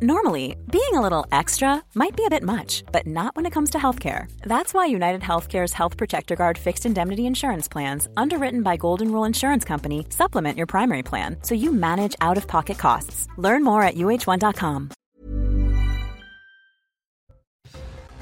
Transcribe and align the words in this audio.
Normally, 0.00 0.54
being 0.70 0.94
a 0.94 1.00
little 1.00 1.26
extra 1.32 1.82
might 1.96 2.14
be 2.14 2.24
a 2.24 2.30
bit 2.30 2.44
much, 2.44 2.84
but 2.92 3.04
not 3.04 3.34
when 3.34 3.46
it 3.46 3.52
comes 3.52 3.70
to 3.70 3.78
healthcare. 3.78 4.30
That's 4.42 4.72
why 4.72 4.86
United 4.86 5.22
Healthcare's 5.22 5.72
Health 5.72 5.96
Protector 5.96 6.36
Guard 6.36 6.56
fixed 6.56 6.86
indemnity 6.86 7.26
insurance 7.26 7.66
plans, 7.66 8.06
underwritten 8.16 8.62
by 8.62 8.76
Golden 8.76 9.10
Rule 9.10 9.24
Insurance 9.24 9.64
Company, 9.64 10.06
supplement 10.10 10.56
your 10.56 10.68
primary 10.68 11.02
plan 11.02 11.38
so 11.42 11.56
you 11.56 11.72
manage 11.72 12.14
out 12.20 12.36
of 12.36 12.46
pocket 12.46 12.78
costs. 12.78 13.26
Learn 13.38 13.64
more 13.64 13.82
at 13.82 13.96
uh1.com. 13.96 14.90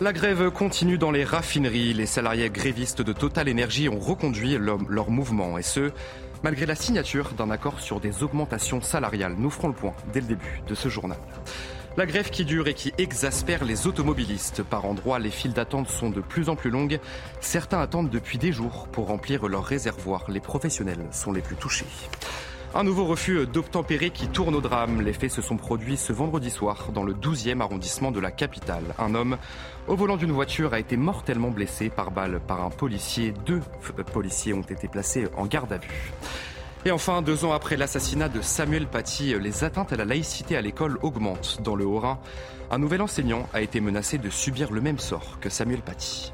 La 0.02 0.12
grève 0.12 0.50
continue 0.50 0.98
dans 0.98 1.10
les 1.10 1.24
raffineries. 1.24 1.94
Les 1.94 2.04
salariés 2.04 2.50
grévistes 2.50 3.00
de 3.00 3.14
Total 3.14 3.48
Energy 3.48 3.88
ont 3.88 3.98
reconduit 3.98 4.58
leur, 4.58 4.78
leur 4.90 5.10
mouvement 5.10 5.56
et 5.56 5.62
ce, 5.62 5.90
malgré 6.42 6.66
la 6.66 6.74
signature 6.74 7.32
d'un 7.32 7.50
accord 7.50 7.80
sur 7.80 8.00
des 8.00 8.22
augmentations 8.22 8.80
salariales. 8.80 9.34
Nous 9.38 9.50
ferons 9.50 9.68
le 9.68 9.74
point 9.74 9.94
dès 10.12 10.20
le 10.20 10.26
début 10.26 10.62
de 10.66 10.74
ce 10.74 10.88
journal. 10.88 11.18
La 11.96 12.04
grève 12.04 12.28
qui 12.28 12.44
dure 12.44 12.68
et 12.68 12.74
qui 12.74 12.92
exaspère 12.98 13.64
les 13.64 13.86
automobilistes. 13.86 14.62
Par 14.62 14.84
endroits, 14.84 15.18
les 15.18 15.30
files 15.30 15.54
d'attente 15.54 15.88
sont 15.88 16.10
de 16.10 16.20
plus 16.20 16.50
en 16.50 16.56
plus 16.56 16.68
longues. 16.68 17.00
Certains 17.40 17.80
attendent 17.80 18.10
depuis 18.10 18.36
des 18.36 18.52
jours 18.52 18.86
pour 18.88 19.06
remplir 19.06 19.48
leur 19.48 19.64
réservoir. 19.64 20.30
Les 20.30 20.40
professionnels 20.40 21.06
sont 21.10 21.32
les 21.32 21.40
plus 21.40 21.56
touchés. 21.56 21.86
Un 22.78 22.84
nouveau 22.84 23.06
refus 23.06 23.46
d'obtempérer 23.46 24.10
qui 24.10 24.28
tourne 24.28 24.54
au 24.54 24.60
drame. 24.60 25.00
Les 25.00 25.14
faits 25.14 25.30
se 25.30 25.40
sont 25.40 25.56
produits 25.56 25.96
ce 25.96 26.12
vendredi 26.12 26.50
soir 26.50 26.88
dans 26.92 27.04
le 27.04 27.14
12e 27.14 27.62
arrondissement 27.62 28.10
de 28.10 28.20
la 28.20 28.30
capitale. 28.30 28.94
Un 28.98 29.14
homme 29.14 29.38
au 29.88 29.96
volant 29.96 30.18
d'une 30.18 30.30
voiture 30.30 30.74
a 30.74 30.78
été 30.78 30.98
mortellement 30.98 31.50
blessé 31.50 31.88
par 31.88 32.10
balle 32.10 32.38
par 32.38 32.62
un 32.62 32.68
policier. 32.68 33.32
Deux 33.46 33.62
policiers 34.12 34.52
ont 34.52 34.60
été 34.60 34.88
placés 34.88 35.26
en 35.38 35.46
garde 35.46 35.72
à 35.72 35.78
vue. 35.78 36.12
Et 36.84 36.90
enfin, 36.90 37.22
deux 37.22 37.46
ans 37.46 37.52
après 37.52 37.78
l'assassinat 37.78 38.28
de 38.28 38.42
Samuel 38.42 38.86
Paty, 38.86 39.34
les 39.40 39.64
atteintes 39.64 39.94
à 39.94 39.96
la 39.96 40.04
laïcité 40.04 40.54
à 40.54 40.60
l'école 40.60 40.98
augmentent. 41.00 41.62
Dans 41.62 41.76
le 41.76 41.86
Haut-Rhin, 41.86 42.18
un 42.70 42.78
nouvel 42.78 43.00
enseignant 43.00 43.48
a 43.54 43.62
été 43.62 43.80
menacé 43.80 44.18
de 44.18 44.28
subir 44.28 44.70
le 44.70 44.82
même 44.82 44.98
sort 44.98 45.38
que 45.40 45.48
Samuel 45.48 45.80
Paty. 45.80 46.30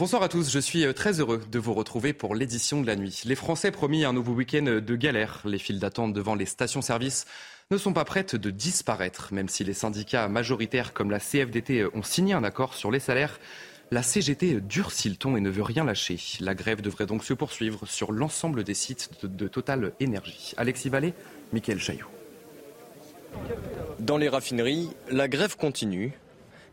Bonsoir 0.00 0.22
à 0.22 0.30
tous, 0.30 0.50
je 0.50 0.58
suis 0.58 0.86
euh, 0.86 0.94
très 0.94 1.20
heureux 1.20 1.42
de 1.52 1.58
vous 1.58 1.74
retrouver 1.74 2.14
pour 2.14 2.34
l'édition 2.34 2.80
de 2.80 2.86
la 2.86 2.96
nuit. 2.96 3.20
Les 3.26 3.34
Français 3.34 3.70
promis 3.70 4.06
un 4.06 4.14
nouveau 4.14 4.32
week-end 4.32 4.80
de 4.80 4.96
galère. 4.96 5.42
Les 5.44 5.58
files 5.58 5.78
d'attente 5.78 6.14
devant 6.14 6.34
les 6.34 6.46
stations-service 6.46 7.26
ne 7.70 7.76
sont 7.76 7.92
pas 7.92 8.06
prêtes 8.06 8.34
de 8.34 8.50
disparaître, 8.50 9.28
même 9.34 9.50
si 9.50 9.62
les 9.62 9.74
syndicats 9.74 10.26
majoritaires 10.26 10.94
comme 10.94 11.10
la 11.10 11.20
CFDT 11.20 11.84
ont 11.92 12.02
signé 12.02 12.32
un 12.32 12.44
accord 12.44 12.72
sur 12.72 12.90
les 12.90 12.98
salaires. 12.98 13.38
La 13.90 14.02
CGT 14.02 14.62
durcit 14.62 15.10
le 15.10 15.16
ton 15.16 15.36
et 15.36 15.40
ne 15.42 15.50
veut 15.50 15.62
rien 15.62 15.84
lâcher. 15.84 16.16
La 16.40 16.54
grève 16.54 16.80
devrait 16.80 17.04
donc 17.04 17.22
se 17.22 17.34
poursuivre 17.34 17.86
sur 17.86 18.10
l'ensemble 18.10 18.64
des 18.64 18.72
sites 18.72 19.10
de, 19.20 19.28
de 19.28 19.48
Total 19.48 19.92
Énergie. 20.00 20.54
Alexis 20.56 20.88
Vallée, 20.88 21.12
Mickaël 21.52 21.78
Chaillot. 21.78 22.08
Dans 23.98 24.16
les 24.16 24.30
raffineries, 24.30 24.88
la 25.10 25.28
grève 25.28 25.58
continue. 25.58 26.14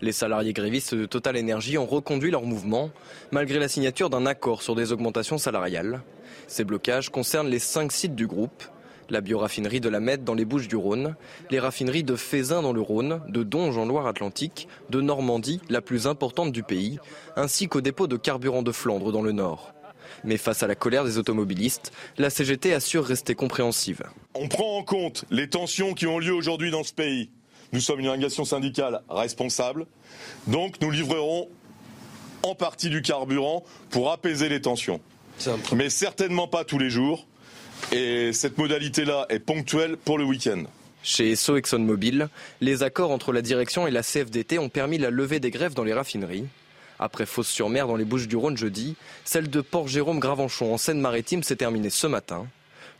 Les 0.02 0.12
salariés 0.12 0.54
grévistes 0.54 0.94
de 0.94 1.06
Total 1.06 1.38
Energy 1.38 1.78
ont 1.78 1.86
reconduit 1.86 2.32
leur 2.32 2.44
mouvement 2.44 2.92
malgré 3.32 3.60
la 3.60 3.68
signature 3.68 4.10
d'un 4.10 4.26
accord 4.26 4.62
sur 4.62 4.76
des 4.76 4.92
augmentations 4.92 5.38
salariales. 5.38 6.02
Ces 6.48 6.64
blocages 6.64 7.10
concernent 7.10 7.50
les 7.50 7.60
cinq 7.60 7.92
sites 7.92 8.16
du 8.16 8.28
groupe 8.28 8.64
la 9.10 9.22
bioraffinerie 9.22 9.80
de 9.80 9.90
la 9.90 10.00
Mette 10.00 10.24
dans 10.24 10.34
les 10.34 10.46
Bouches 10.46 10.68
du 10.68 10.76
Rhône, 10.76 11.16
les 11.50 11.60
raffineries 11.60 12.04
de 12.04 12.16
Fézin 12.16 12.62
dans 12.62 12.74
le 12.74 12.82
Rhône, 12.82 13.22
de 13.30 13.44
Donge 13.44 13.78
en 13.78 13.86
Loire-Atlantique, 13.86 14.68
de 14.90 15.02
Normandie, 15.02 15.62
la 15.70 15.82
plus 15.82 16.08
importante 16.08 16.52
du 16.52 16.64
pays, 16.64 17.00
ainsi 17.36 17.68
qu'au 17.68 17.82
dépôt 17.82 18.08
de 18.08 18.18
carburant 18.18 18.64
de 18.64 18.72
Flandre 18.72 19.12
dans 19.12 19.22
le 19.22 19.32
Nord. 19.32 19.74
Mais 20.24 20.38
face 20.38 20.64
à 20.64 20.68
la 20.68 20.76
colère 20.76 21.04
des 21.04 21.18
automobilistes, 21.18 21.92
la 22.18 22.30
CGT 22.30 22.74
assure 22.74 23.06
rester 23.06 23.36
compréhensive. 23.36 24.04
On 24.36 24.48
prend 24.48 24.78
en 24.78 24.84
compte 24.84 25.26
les 25.30 25.50
tensions 25.50 25.94
qui 25.94 26.08
ont 26.08 26.20
lieu 26.20 26.34
aujourd'hui 26.34 26.72
dans 26.72 26.84
ce 26.84 26.94
pays. 26.94 27.30
Nous 27.74 27.82
sommes 27.82 28.00
une 28.00 28.08
organisation 28.08 28.46
syndicale 28.46 29.02
responsable, 29.10 29.86
donc 30.48 30.80
nous 30.82 30.92
livrerons 30.92 31.50
en 32.44 32.56
partie 32.56 32.90
du 32.90 33.02
carburant 33.02 33.64
pour 33.90 34.12
apaiser 34.12 34.50
les 34.50 34.62
tensions. 34.62 35.02
Mais 35.74 35.90
certainement 35.90 36.48
pas 36.48 36.64
tous 36.64 36.80
les 36.80 36.90
jours. 36.90 37.28
Et 37.92 38.34
cette 38.34 38.58
modalité-là 38.58 39.28
est 39.30 39.40
ponctuelle 39.40 39.98
pour 39.98 40.18
le 40.18 40.24
week-end. 40.24 40.64
Chez 41.04 41.32
Esso 41.32 41.56
ExxonMobil, 41.56 42.28
les 42.60 42.84
accords 42.84 43.12
entre 43.12 43.32
la 43.32 43.42
direction 43.42 43.88
et 43.88 43.92
la 43.92 44.02
CFDT 44.02 44.60
ont 44.60 44.70
permis 44.70 44.98
la 44.98 45.10
levée 45.10 45.40
des 45.40 45.52
grèves 45.52 45.74
dans 45.74 45.84
les 45.84 45.94
raffineries. 45.94 46.46
Après 47.00 47.28
Fos-sur-Mer 47.28 47.88
dans 47.88 47.96
les 47.96 48.06
Bouches-du-Rhône 48.06 48.58
jeudi, 48.58 48.96
celle 49.24 49.50
de 49.50 49.62
Port-Jérôme-Gravenchon 49.62 50.74
en 50.74 50.78
Seine-Maritime 50.78 51.44
s'est 51.44 51.56
terminée 51.56 51.92
ce 51.92 52.08
matin. 52.08 52.48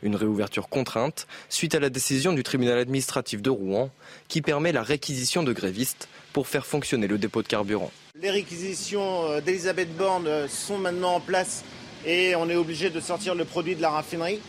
Une 0.02 0.16
réouverture 0.16 0.68
contrainte 0.68 1.26
suite 1.48 1.74
à 1.74 1.80
la 1.80 1.90
décision 1.90 2.32
du 2.32 2.42
tribunal 2.42 2.78
administratif 2.78 3.42
de 3.42 3.50
Rouen 3.50 3.90
qui 4.28 4.42
permet 4.42 4.72
la 4.72 4.82
réquisition 4.82 5.42
de 5.42 5.52
grévistes 5.52 6.08
pour 6.32 6.46
faire 6.46 6.66
fonctionner 6.66 7.06
le 7.06 7.18
dépôt 7.18 7.42
de 7.42 7.48
carburant. 7.48 7.90
Les 8.20 8.30
réquisitions 8.30 9.40
d'Elisabeth 9.40 9.96
Borne 9.96 10.48
sont 10.48 10.78
maintenant 10.78 11.14
en 11.14 11.20
place 11.20 11.64
et 12.06 12.34
on 12.36 12.48
est 12.48 12.56
obligé 12.56 12.90
de 12.90 13.00
sortir 13.00 13.34
le 13.34 13.44
produit 13.44 13.76
de 13.76 13.82
la 13.82 13.90
raffinerie. 13.90 14.40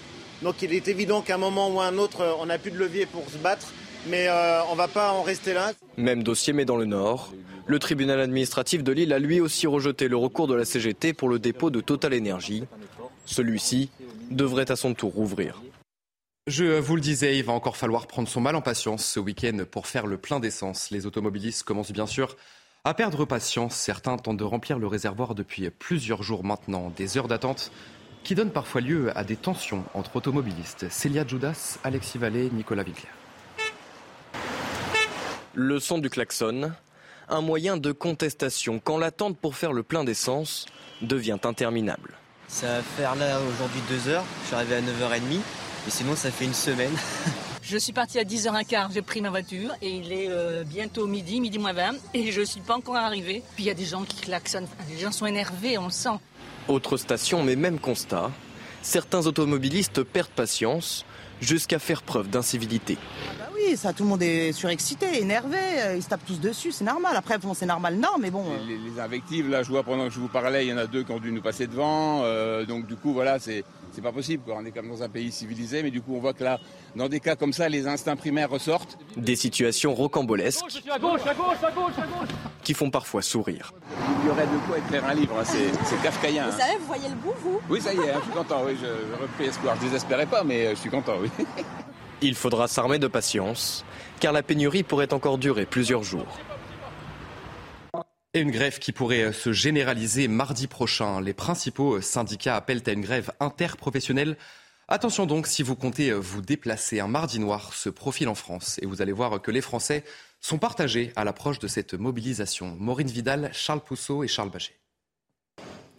Donc 0.42 0.62
il 0.62 0.74
est 0.74 0.88
évident 0.88 1.22
qu'à 1.22 1.36
un 1.36 1.40
moment 1.40 1.70
ou 1.70 1.82
à 1.82 1.86
un 1.86 1.98
autre, 1.98 2.38
on 2.40 2.46
n'a 2.46 2.58
plus 2.58 2.72
de 2.72 2.78
levier 2.78 3.06
pour 3.06 3.30
se 3.30 3.38
battre, 3.38 3.74
mais 4.08 4.28
euh, 4.28 4.64
on 4.70 4.74
ne 4.74 4.78
va 4.78 4.88
pas 4.88 5.12
en 5.12 5.24
rester 5.24 5.54
là. 5.54 5.74
Même 5.98 6.24
dossier 6.24 6.54
mais 6.54 6.66
dans 6.66 6.78
le 6.78 6.86
Nord. 6.86 7.34
Le 7.68 7.78
tribunal 7.78 8.20
administratif 8.20 8.84
de 8.84 8.92
Lille 8.92 9.14
a 9.14 9.20
lui 9.20 9.40
aussi 9.42 9.68
rejeté 9.68 10.08
le 10.08 10.18
recours 10.18 10.48
de 10.48 10.56
la 10.56 10.66
CGT 10.66 11.14
pour 11.14 11.30
le 11.30 11.38
dépôt 11.38 11.70
de 11.70 11.82
Total 11.82 12.14
Énergie. 12.14 12.64
Celui-ci 13.26 13.90
devrait 14.30 14.72
à 14.72 14.76
son 14.76 14.94
tour 14.94 15.14
rouvrir. 15.14 15.62
Je 16.48 16.80
vous 16.80 16.96
le 16.96 17.02
disais, 17.02 17.38
il 17.38 17.44
va 17.44 17.54
encore 17.54 17.78
falloir 17.78 18.08
prendre 18.08 18.28
son 18.28 18.42
mal 18.42 18.56
en 18.56 18.62
patience 18.62 19.06
ce 19.06 19.20
week-end 19.20 19.66
pour 19.70 19.86
faire 19.86 20.08
le 20.08 20.18
plein 20.18 20.40
d'essence. 20.40 20.90
Les 20.90 21.06
automobilistes 21.06 21.64
commencent 21.64 21.92
bien 21.92 22.08
sûr 22.08 22.38
à 22.86 22.94
perdre 22.94 23.26
patience. 23.26 23.76
Certains 23.76 24.18
tentent 24.18 24.38
de 24.38 24.44
remplir 24.44 24.80
le 24.80 24.88
réservoir 24.88 25.36
depuis 25.36 25.70
plusieurs 25.70 26.24
jours 26.24 26.44
maintenant. 26.44 26.92
Des 26.96 27.18
heures 27.18 27.28
d'attente 27.28 27.72
qui 28.24 28.36
donnent 28.36 28.52
parfois 28.52 28.82
lieu 28.82 29.16
à 29.18 29.24
des 29.24 29.36
tensions 29.36 29.84
entre 29.94 30.16
automobilistes. 30.16 30.90
Célia 30.90 31.26
Judas, 31.26 31.78
Alexis 31.84 32.18
Vallée, 32.18 32.50
Nicolas 32.52 32.84
Winkler. 32.84 33.10
Le 35.54 35.80
son 35.80 36.00
du 36.00 36.10
klaxon, 36.10 36.72
un 37.28 37.42
moyen 37.42 37.78
de 37.78 37.92
contestation 37.92 38.80
quand 38.80 38.98
l'attente 38.98 39.38
pour 39.38 39.56
faire 39.56 39.74
le 39.74 39.84
plein 39.84 40.04
d'essence 40.04 40.66
devient 41.02 41.38
interminable. 41.44 42.18
Ça 42.50 42.68
va 42.68 42.82
faire 42.82 43.16
là 43.16 43.40
aujourd'hui 43.40 43.80
deux 43.88 44.10
heures, 44.10 44.24
je 44.42 44.48
suis 44.48 44.56
arrivé 44.56 44.76
à 44.76 44.82
9h30 44.82 45.22
et 45.88 45.90
sinon 45.90 46.16
ça 46.16 46.32
fait 46.32 46.46
une 46.46 46.54
semaine. 46.54 46.92
Je 47.62 47.78
suis 47.78 47.94
parti 47.94 48.18
à 48.18 48.24
10h15, 48.24 48.94
j'ai 48.96 49.04
pris 49.04 49.22
ma 49.22 49.30
voiture 49.30 49.76
et 49.84 49.90
il 49.92 50.12
est 50.12 50.28
euh, 50.28 50.64
bientôt 50.64 51.06
midi, 51.06 51.40
midi 51.40 51.60
moins 51.60 51.74
20 51.74 51.92
et 52.16 52.32
je 52.32 52.40
ne 52.40 52.46
suis 52.46 52.62
pas 52.62 52.74
encore 52.74 52.96
arrivé. 52.96 53.44
Puis 53.54 53.66
il 53.66 53.68
y 53.68 53.70
a 53.70 53.76
des 53.76 53.86
gens 53.86 54.02
qui 54.06 54.22
klaxonnent, 54.22 54.68
les 54.90 54.98
gens 54.98 55.12
sont 55.12 55.28
énervés, 55.28 55.78
on 55.78 55.86
le 55.86 55.92
sent. 55.92 56.18
Autre 56.68 56.98
station, 56.98 57.44
mais 57.44 57.56
même 57.56 57.78
constat, 57.78 58.32
certains 58.82 59.28
automobilistes 59.28 60.02
perdent 60.02 60.32
patience 60.32 61.06
jusqu'à 61.42 61.80
faire 61.80 62.02
preuve 62.02 62.30
d'incivilité. 62.30 62.98
Bah 63.38 63.46
oui, 63.56 63.78
ça, 63.78 63.94
tout 63.94 64.04
le 64.04 64.10
monde 64.10 64.24
est 64.24 64.52
surexcité, 64.52 65.22
énervé, 65.22 65.58
ils 65.96 66.04
se 66.04 66.10
tapent 66.10 66.26
tous 66.26 66.40
dessus, 66.40 66.72
c'est 66.72 66.84
normal. 66.84 67.16
Après, 67.16 67.38
bon, 67.38 67.54
c'est 67.54 67.66
normal, 67.66 67.96
non, 67.96 68.18
mais 68.20 68.32
bon. 68.32 68.46
Les, 68.68 68.78
les, 68.78 69.00
invectives, 69.00 69.50
là, 69.50 69.64
je 69.64 69.70
vois 69.70 69.84
pendant 69.84 70.08
que 70.08 70.14
je 70.14 70.20
vous 70.20 70.28
parlais, 70.28 70.66
il 70.66 70.70
y 70.70 70.74
en 70.74 70.78
a 70.78 70.88
deux 70.88 71.04
qui 71.04 71.12
ont 71.12 71.20
dû 71.20 71.32
nous 71.32 71.42
passer 71.42 71.68
devant, 71.68 72.22
euh, 72.24 72.66
donc 72.66 72.86
du 72.88 72.96
coup, 72.96 73.14
voilà, 73.14 73.40
c'est. 73.40 73.64
C'est 73.92 74.02
pas 74.02 74.12
possible, 74.12 74.44
quoi. 74.44 74.56
on 74.58 74.66
est 74.66 74.72
comme 74.72 74.90
dans 74.90 75.04
un 75.04 75.10
pays 75.10 75.32
civilisé, 75.32 75.84
mais 75.84 75.92
du 75.92 76.02
coup 76.02 76.16
on 76.16 76.20
voit 76.20 76.34
que 76.34 76.44
là, 76.44 76.60
dans 76.96 77.10
des 77.10 77.20
cas 77.20 77.36
comme 77.36 77.54
ça, 77.54 77.70
les 77.70 77.88
instincts 77.88 78.16
primaires 78.16 78.50
ressortent. 78.50 78.98
Des 79.18 79.36
situations 79.36 79.94
rocambolesques 79.94 80.64
à 80.92 81.00
gauche, 81.00 81.22
à 81.26 81.34
gauche, 81.34 81.58
à 81.64 81.72
gauche, 81.72 82.30
qui 82.64 82.74
font 82.74 82.90
parfois 82.90 83.22
sourire. 83.22 83.74
Il 84.22 84.28
y 84.28 84.32
aurait 84.32 84.44
de 84.46 84.68
quoi 84.68 84.78
écrire 84.78 85.06
un 85.06 85.14
livre, 85.14 85.36
hein. 85.40 85.44
c'est 85.44 86.02
kafkaïen. 86.02 86.50
Vous 86.50 86.58
savez, 86.58 86.78
vous 86.80 86.86
voyez 86.88 87.10
le 87.10 87.16
bout, 87.16 87.34
vous 87.42 87.60
Oui, 87.70 87.82
ça 87.82 87.94
y 87.94 87.98
est, 87.98 88.12
hein, 88.12 88.20
je 88.20 88.24
suis 88.26 88.34
content, 88.34 88.62
oui, 88.66 88.78
je, 88.80 88.86
je 88.86 89.22
repris 89.22 89.46
espoir. 89.46 89.76
Je 89.78 89.82
désespérais 89.88 90.26
pas, 90.26 90.44
mais 90.44 90.70
je 90.72 90.80
suis 90.80 90.90
content, 90.90 91.14
oui. 91.22 91.30
Il 92.22 92.36
faudra 92.36 92.68
s'armer 92.68 93.00
de 93.00 93.08
patience, 93.08 93.86
car 94.20 94.34
la 94.34 94.44
pénurie 94.44 94.84
pourrait 94.84 95.14
encore 95.14 95.38
durer 95.38 95.66
plusieurs 95.66 96.04
jours. 96.04 96.38
Et 98.36 98.42
une 98.42 98.52
grève 98.52 98.78
qui 98.78 98.92
pourrait 98.92 99.34
se 99.34 99.52
généraliser 99.52 100.28
mardi 100.28 100.68
prochain. 100.68 101.20
Les 101.20 101.34
principaux 101.34 102.00
syndicats 102.00 102.56
appellent 102.56 102.84
à 102.86 102.92
une 102.92 103.02
grève 103.02 103.32
interprofessionnelle. 103.40 104.38
Attention 104.88 105.26
donc, 105.26 105.48
si 105.48 105.64
vous 105.64 105.76
comptez 105.76 106.12
vous 106.12 106.44
déplacer, 106.44 107.00
un 107.00 107.08
mardi 107.08 107.40
noir 107.40 107.74
se 107.74 107.90
profile 107.90 108.28
en 108.28 108.36
France. 108.36 108.78
Et 108.84 108.86
vous 108.86 109.02
allez 109.02 109.14
voir 109.14 109.42
que 109.42 109.50
les 109.50 109.62
Français 109.62 110.04
sont 110.42 110.60
partagés 110.60 111.12
à 111.16 111.24
l'approche 111.24 111.58
de 111.58 111.68
cette 111.68 111.96
mobilisation. 111.96 112.78
Maureen 112.80 113.08
Vidal, 113.08 113.50
Charles 113.52 113.82
Pousseau 113.84 114.24
et 114.24 114.28
Charles 114.28 114.52
Bachet. 114.52 114.76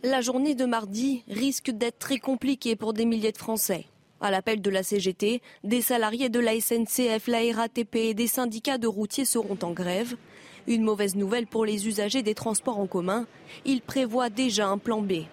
La 0.04 0.20
journée 0.20 0.54
de 0.54 0.66
mardi 0.66 1.24
risque 1.26 1.72
d'être 1.72 1.98
très 1.98 2.18
compliquée 2.18 2.76
pour 2.76 2.92
des 2.92 3.06
milliers 3.06 3.32
de 3.32 3.38
Français. 3.38 3.86
À 4.20 4.30
l'appel 4.30 4.62
de 4.62 4.70
la 4.70 4.84
CGT, 4.84 5.42
des 5.64 5.82
salariés 5.82 6.28
de 6.28 6.38
la 6.38 6.60
SNCF, 6.60 7.26
la 7.26 7.40
RATP 7.56 7.96
et 7.96 8.14
des 8.14 8.28
syndicats 8.28 8.78
de 8.78 8.86
routiers 8.86 9.24
seront 9.24 9.58
en 9.62 9.72
grève. 9.72 10.14
Une 10.66 10.82
mauvaise 10.82 11.16
nouvelle 11.16 11.46
pour 11.46 11.64
les 11.64 11.88
usagers 11.88 12.22
des 12.22 12.34
transports 12.34 12.78
en 12.78 12.86
commun. 12.86 13.26
Ils 13.64 13.80
prévoient 13.80 14.30
déjà 14.30 14.68
un 14.68 14.78
plan 14.78 15.02
B. 15.02 15.24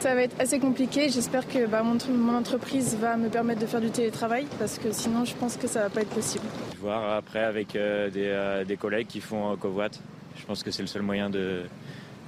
Ça 0.00 0.14
va 0.14 0.22
être 0.22 0.38
assez 0.40 0.58
compliqué. 0.58 1.08
J'espère 1.10 1.46
que 1.46 1.66
bah, 1.66 1.82
mon, 1.82 1.98
mon, 2.10 2.36
entreprise 2.36 2.96
va 2.96 3.16
me 3.16 3.28
permettre 3.28 3.60
de 3.60 3.66
faire 3.66 3.80
du 3.80 3.90
télétravail 3.90 4.46
parce 4.58 4.78
que 4.78 4.92
sinon 4.92 5.24
je 5.24 5.34
pense 5.34 5.56
que 5.56 5.66
ça 5.66 5.80
va 5.80 5.90
pas 5.90 6.02
être 6.02 6.10
possible. 6.10 6.44
Voir 6.80 7.16
après 7.16 7.44
avec 7.44 7.76
euh, 7.76 8.10
des, 8.10 8.26
euh, 8.26 8.64
des, 8.64 8.76
collègues 8.76 9.06
qui 9.06 9.20
font 9.20 9.52
euh, 9.52 9.56
covoit. 9.56 9.88
Je 10.36 10.44
pense 10.46 10.62
que 10.62 10.70
c'est 10.70 10.82
le 10.82 10.88
seul 10.88 11.02
moyen 11.02 11.28
de, 11.28 11.64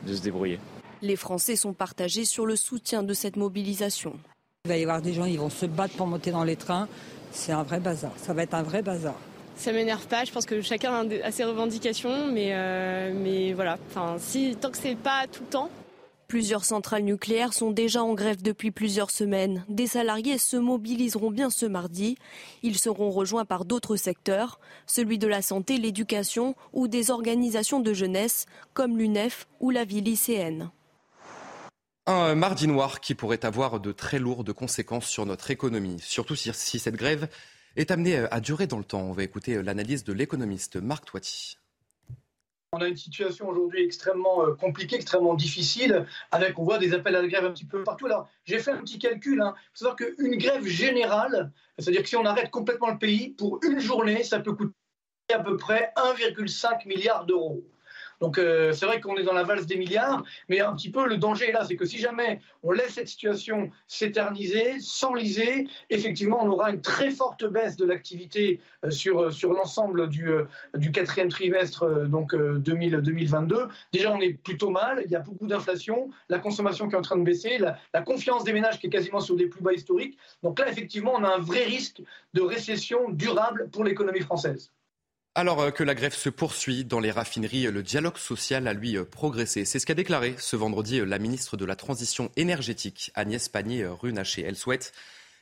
de 0.07 0.15
se 0.15 0.23
débrouiller. 0.23 0.59
Les 1.01 1.17
Français 1.17 1.57
sont 1.57 1.73
partagés 1.73 2.25
sur 2.25 2.47
le 2.47 2.57
soutien 2.57 3.03
de 3.03 3.15
cette 3.15 3.37
mobilisation. 3.37 4.15
Il 4.65 4.69
va 4.69 4.77
y 4.77 4.83
avoir 4.83 5.03
des 5.03 5.13
gens 5.13 5.25
qui 5.25 5.37
vont 5.37 5.51
se 5.51 5.67
battre 5.67 5.97
pour 5.97 6.07
monter 6.07 6.31
dans 6.31 6.45
les 6.45 6.57
trains. 6.57 6.89
C'est 7.33 7.53
un 7.53 7.63
vrai 7.63 7.81
bazar. 7.81 8.13
Ça 8.17 8.35
va 8.35 8.43
être 8.43 8.55
un 8.55 8.63
vrai 8.63 8.83
bazar. 8.83 9.15
Ça 9.57 9.73
m'énerve 9.73 10.07
pas. 10.07 10.25
Je 10.25 10.33
pense 10.33 10.47
que 10.47 10.61
chacun 10.61 11.09
a 11.23 11.31
ses 11.31 11.45
revendications, 11.45 12.27
mais, 12.33 12.51
euh, 12.53 13.13
mais 13.15 13.53
voilà. 13.53 13.79
Enfin, 13.91 14.17
si 14.19 14.57
tant 14.61 14.71
que 14.71 14.79
c'est 14.79 14.97
pas 14.97 15.27
tout 15.31 15.43
le 15.43 15.49
temps. 15.49 15.71
Plusieurs 16.33 16.65
centrales 16.65 17.03
nucléaires 17.03 17.53
sont 17.53 17.73
déjà 17.73 18.03
en 18.03 18.15
grève 18.15 18.41
depuis 18.41 18.71
plusieurs 18.71 19.11
semaines. 19.11 19.67
Des 19.69 19.87
salariés 19.87 20.39
se 20.39 20.57
mobiliseront 20.57 21.31
bien 21.31 21.51
ce 21.51 21.67
mardi. 21.67 22.17
Ils 22.63 22.79
seront 22.79 23.11
rejoints 23.11 23.45
par 23.45 23.67
d'autres 23.67 23.97
secteurs, 23.97 24.59
celui 24.87 25.19
de 25.19 25.27
la 25.27 25.43
santé, 25.43 25.77
l'éducation 25.77 26.55
ou 26.73 26.89
des 26.89 27.11
organisations 27.11 27.81
de 27.81 27.93
jeunesse 27.93 28.47
comme 28.73 28.97
l'UNEF 28.97 29.47
ou 29.61 29.69
la 29.69 29.85
vie 29.85 30.01
lycéenne. 30.01 30.71
Un 32.07 32.35
mardi 32.35 32.67
noir 32.67 33.01
qui 33.01 33.15
pourrait 33.15 33.45
avoir 33.45 33.79
de 33.79 33.93
très 33.93 34.19
lourdes 34.19 34.55
conséquences 34.55 35.07
sur 35.07 35.27
notre 35.27 35.51
économie, 35.51 35.99
surtout 36.01 36.35
si, 36.35 36.51
si 36.55 36.79
cette 36.79 36.97
grève 36.97 37.29
est 37.77 37.91
amenée 37.91 38.27
à 38.31 38.41
durer 38.41 38.67
dans 38.67 38.79
le 38.79 38.85
temps. 38.85 39.03
On 39.03 39.13
va 39.13 39.23
écouter 39.23 39.63
l'analyse 39.63 40.05
de 40.05 40.13
l'économiste 40.13 40.77
Marc 40.77 41.07
Toiti. 41.07 41.59
On 42.75 42.81
a 42.81 42.89
une 42.89 42.97
situation 42.97 43.49
aujourd'hui 43.49 43.85
extrêmement 43.85 44.47
compliquée, 44.59 44.97
extrêmement 44.97 45.35
difficile, 45.35 46.07
avec, 46.31 46.59
on 46.59 46.65
voit 46.65 46.79
des 46.79 46.95
appels 46.95 47.15
à 47.15 47.21
la 47.21 47.29
grève 47.29 47.45
un 47.45 47.53
petit 47.53 47.67
peu 47.67 47.85
partout. 47.85 48.07
Alors, 48.07 48.31
j'ai 48.45 48.61
fait 48.61 48.71
un 48.71 48.79
petit 48.79 48.99
calcul. 48.99 49.43
Hein. 49.43 49.55
Il 49.57 49.69
faut 49.75 49.85
savoir 49.85 49.97
qu'une 49.97 50.37
grève 50.39 50.65
générale, 50.65 51.53
c'est-à-dire 51.79 52.03
que 52.03 52.09
si 52.09 52.17
on 52.17 52.25
arrête 52.25 52.51
complètement 52.51 52.89
le 52.91 52.97
pays, 52.97 53.31
pour 53.31 53.61
une 53.63 53.79
journée, 53.79 54.23
ça 54.23 54.41
peut 54.41 54.55
coûter 54.55 54.73
à 55.35 55.41
peu 55.41 55.59
près 55.59 55.93
1,5 55.97 56.89
milliard 56.89 57.27
d'euros. 57.27 57.63
Donc 58.23 58.39
euh, 58.39 58.73
c'est 58.73 58.87
vrai 58.87 59.01
qu'on 59.01 59.17
est 59.17 59.25
dans 59.25 59.33
la 59.33 59.43
valse 59.43 59.67
des 59.67 59.77
milliards, 59.77 60.23
mais 60.49 60.61
un 60.61 60.73
petit 60.77 60.93
peu 60.93 61.09
le 61.09 61.17
danger 61.17 61.49
est 61.49 61.53
là, 61.53 61.65
c'est 61.65 61.75
que 61.75 61.85
si 61.85 61.99
jamais 61.99 62.41
on 62.63 62.71
laisse 62.71 62.95
cette 62.95 63.09
situation 63.09 63.69
s'éterniser, 63.89 64.79
s'enliser, 64.79 65.67
effectivement 65.91 66.39
on 66.41 66.49
aura 66.49 66.71
une 66.71 66.81
très 66.81 67.11
forte 67.11 67.45
baisse 67.45 67.77
de 67.77 67.85
l'activité 67.85 68.61
euh, 68.85 68.91
sur, 68.91 69.33
sur 69.33 69.53
l'ensemble 69.53 70.09
du, 70.09 70.29
euh, 70.31 70.45
du 70.77 70.93
quatrième 70.93 71.31
trimestre 71.31 72.07
donc 72.07 72.33
2000, 72.37 72.99
2022. 72.99 73.67
Déjà 73.93 74.13
on 74.13 74.21
est 74.21 74.35
plutôt 74.35 74.71
mal, 74.71 75.03
il 75.05 75.11
y 75.11 75.17
a 75.17 75.21
beaucoup 75.21 75.49
d'inflation, 75.49 76.09
la 76.29 76.39
consommation 76.39 76.89
qui 76.89 76.95
est 76.95 76.99
en 76.99 77.03
train 77.03 77.19
de 77.19 77.25
baisser, 77.25 77.59
la, 77.59 77.77
la 77.93 78.03
confiance 78.03 78.45
des 78.45 78.53
ménages 78.53 78.79
qui 78.79 78.87
est 78.87 78.91
quasiment 78.91 79.19
sur 79.19 79.35
des 79.35 79.49
plus 79.49 79.63
bas 79.63 79.73
historiques. 79.73 80.17
Donc 80.45 80.61
là 80.61 80.69
effectivement 80.71 81.15
on 81.17 81.25
a 81.25 81.35
un 81.35 81.41
vrai 81.41 81.65
risque 81.65 82.01
de 82.35 82.41
récession 82.41 83.11
durable 83.11 83.69
pour 83.73 83.83
l'économie 83.83 84.21
française. 84.21 84.71
Alors 85.35 85.73
que 85.73 85.83
la 85.83 85.95
grève 85.95 86.15
se 86.15 86.29
poursuit 86.29 86.85
dans 86.85 87.01
les 87.01 87.11
raffineries, 87.11 87.63
le 87.63 87.83
dialogue 87.83 88.19
social 88.19 88.69
a 88.69 88.75
lui 88.75 89.03
progressé. 89.03 89.65
C'est 89.65 89.79
ce 89.79 89.87
qu'a 89.87 89.95
déclaré 89.95 90.35
ce 90.39 90.57
vendredi 90.57 91.01
la 91.01 91.19
ministre 91.19 91.57
de 91.57 91.65
la 91.65 91.75
Transition 91.75 92.31
énergétique, 92.37 93.11
Agnès 93.15 93.49
Pannier-Runacher. 93.49 94.43
Elle 94.43 94.57
souhaite, 94.57 94.93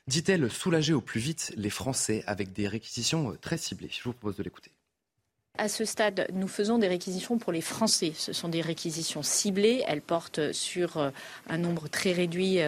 dit-elle, 0.06 0.48
soulager 0.48 0.92
au 0.92 1.00
plus 1.00 1.18
vite 1.18 1.52
les 1.56 1.70
Français 1.70 2.22
avec 2.28 2.52
des 2.52 2.68
réquisitions 2.68 3.36
très 3.40 3.58
ciblées. 3.58 3.90
Je 3.90 4.04
vous 4.04 4.12
propose 4.12 4.36
de 4.36 4.44
l'écouter. 4.44 4.70
À 5.58 5.68
ce 5.68 5.84
stade, 5.84 6.26
nous 6.32 6.48
faisons 6.48 6.78
des 6.78 6.88
réquisitions 6.88 7.36
pour 7.36 7.52
les 7.52 7.60
Français. 7.60 8.12
Ce 8.16 8.32
sont 8.32 8.48
des 8.48 8.62
réquisitions 8.62 9.22
ciblées. 9.22 9.82
Elles 9.86 10.00
portent 10.00 10.52
sur 10.52 11.12
un 11.48 11.58
nombre 11.58 11.88
très 11.88 12.12
réduit 12.12 12.60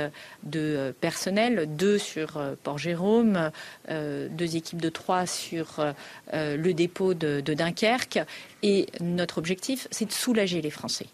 de 0.42 0.94
personnel, 1.00 1.74
deux 1.74 1.96
sur 1.96 2.38
Port-Jérôme, 2.62 3.50
deux 3.88 4.56
équipes 4.56 4.82
de 4.82 4.90
trois 4.90 5.26
sur 5.26 5.94
le 6.32 6.72
dépôt 6.72 7.14
de, 7.14 7.40
Dunkerque. 7.40 8.20
Et 8.62 8.86
notre 9.00 9.38
objectif, 9.38 9.88
c'est 9.90 10.04
de 10.04 10.12
soulager 10.12 10.60
les 10.60 10.70
Français. 10.70 11.06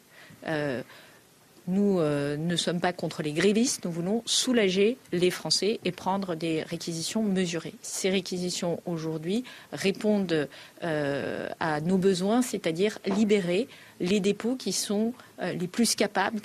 Nous 1.69 2.00
euh, 2.00 2.38
ne 2.38 2.56
sommes 2.56 2.81
pas 2.81 2.94
contre 2.94 3.23
les 3.23 3.32
grévistes, 3.32 3.85
nous 3.85 3.91
voulons 3.91 4.23
soulager 4.25 4.97
les 5.12 5.31
Français 5.31 5.81
et 5.85 5.93
prendre 5.93 6.35
des 6.35 6.62
réquisitions 6.62 7.23
mesurées. 7.23 7.75
Ces 7.82 8.09
réquisitions 8.09 8.81
aujourd'hui 8.87 9.44
répondent 9.70 10.49
euh, 10.82 11.49
à 11.61 11.82
nos 11.82 11.99
besoins, 11.99 12.41
c'est-à-dire 12.41 12.99
libérer 13.05 13.69
les 14.00 14.19
dépôts 14.19 14.56
qui 14.56 14.73
sont 14.73 15.12
euh, 15.43 15.53
les 15.53 15.69
plus 15.69 15.94
capables 15.94 16.41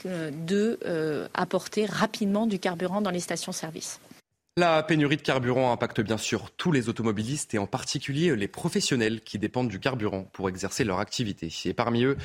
de 0.45 0.77
apporter 1.33 1.85
rapidement 1.85 2.45
du 2.45 2.59
carburant 2.59 2.99
dans 2.99 3.09
les 3.09 3.21
stations-service. 3.21 4.01
La 4.57 4.83
pénurie 4.83 5.17
de 5.17 5.21
carburant 5.21 5.71
impacte 5.71 6.01
bien 6.01 6.17
sûr 6.17 6.51
tous 6.51 6.71
les 6.71 6.89
automobilistes 6.89 7.53
et 7.53 7.57
en 7.57 7.65
particulier 7.65 8.35
les 8.35 8.49
professionnels 8.49 9.21
qui 9.21 9.39
dépendent 9.39 9.69
du 9.69 9.79
carburant 9.79 10.23
pour 10.33 10.49
exercer 10.49 10.83
leur 10.83 10.99
activité. 10.99 11.49
Et 11.65 11.73
parmi 11.73 12.03
eux, 12.03 12.17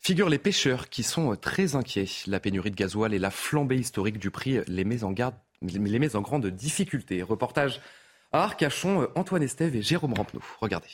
figurent 0.00 0.30
les 0.30 0.38
pêcheurs 0.38 0.88
qui 0.88 1.02
sont 1.02 1.36
très 1.36 1.76
inquiets. 1.76 2.08
La 2.26 2.40
pénurie 2.40 2.70
de 2.70 2.76
gasoil 2.76 3.14
et 3.14 3.18
la 3.18 3.30
flambée 3.30 3.76
historique 3.76 4.18
du 4.18 4.30
prix 4.30 4.58
les 4.66 4.84
met 4.84 5.04
en, 5.04 5.12
garde, 5.12 5.34
les 5.62 5.98
met 5.98 6.16
en 6.16 6.22
grande 6.22 6.46
difficulté. 6.46 7.22
Reportage 7.22 7.80
à 8.32 8.44
Arcachon, 8.44 9.08
Antoine 9.14 9.42
Estève 9.42 9.76
et 9.76 9.82
Jérôme 9.82 10.14
Rampenou. 10.14 10.42
Regardez. 10.60 10.88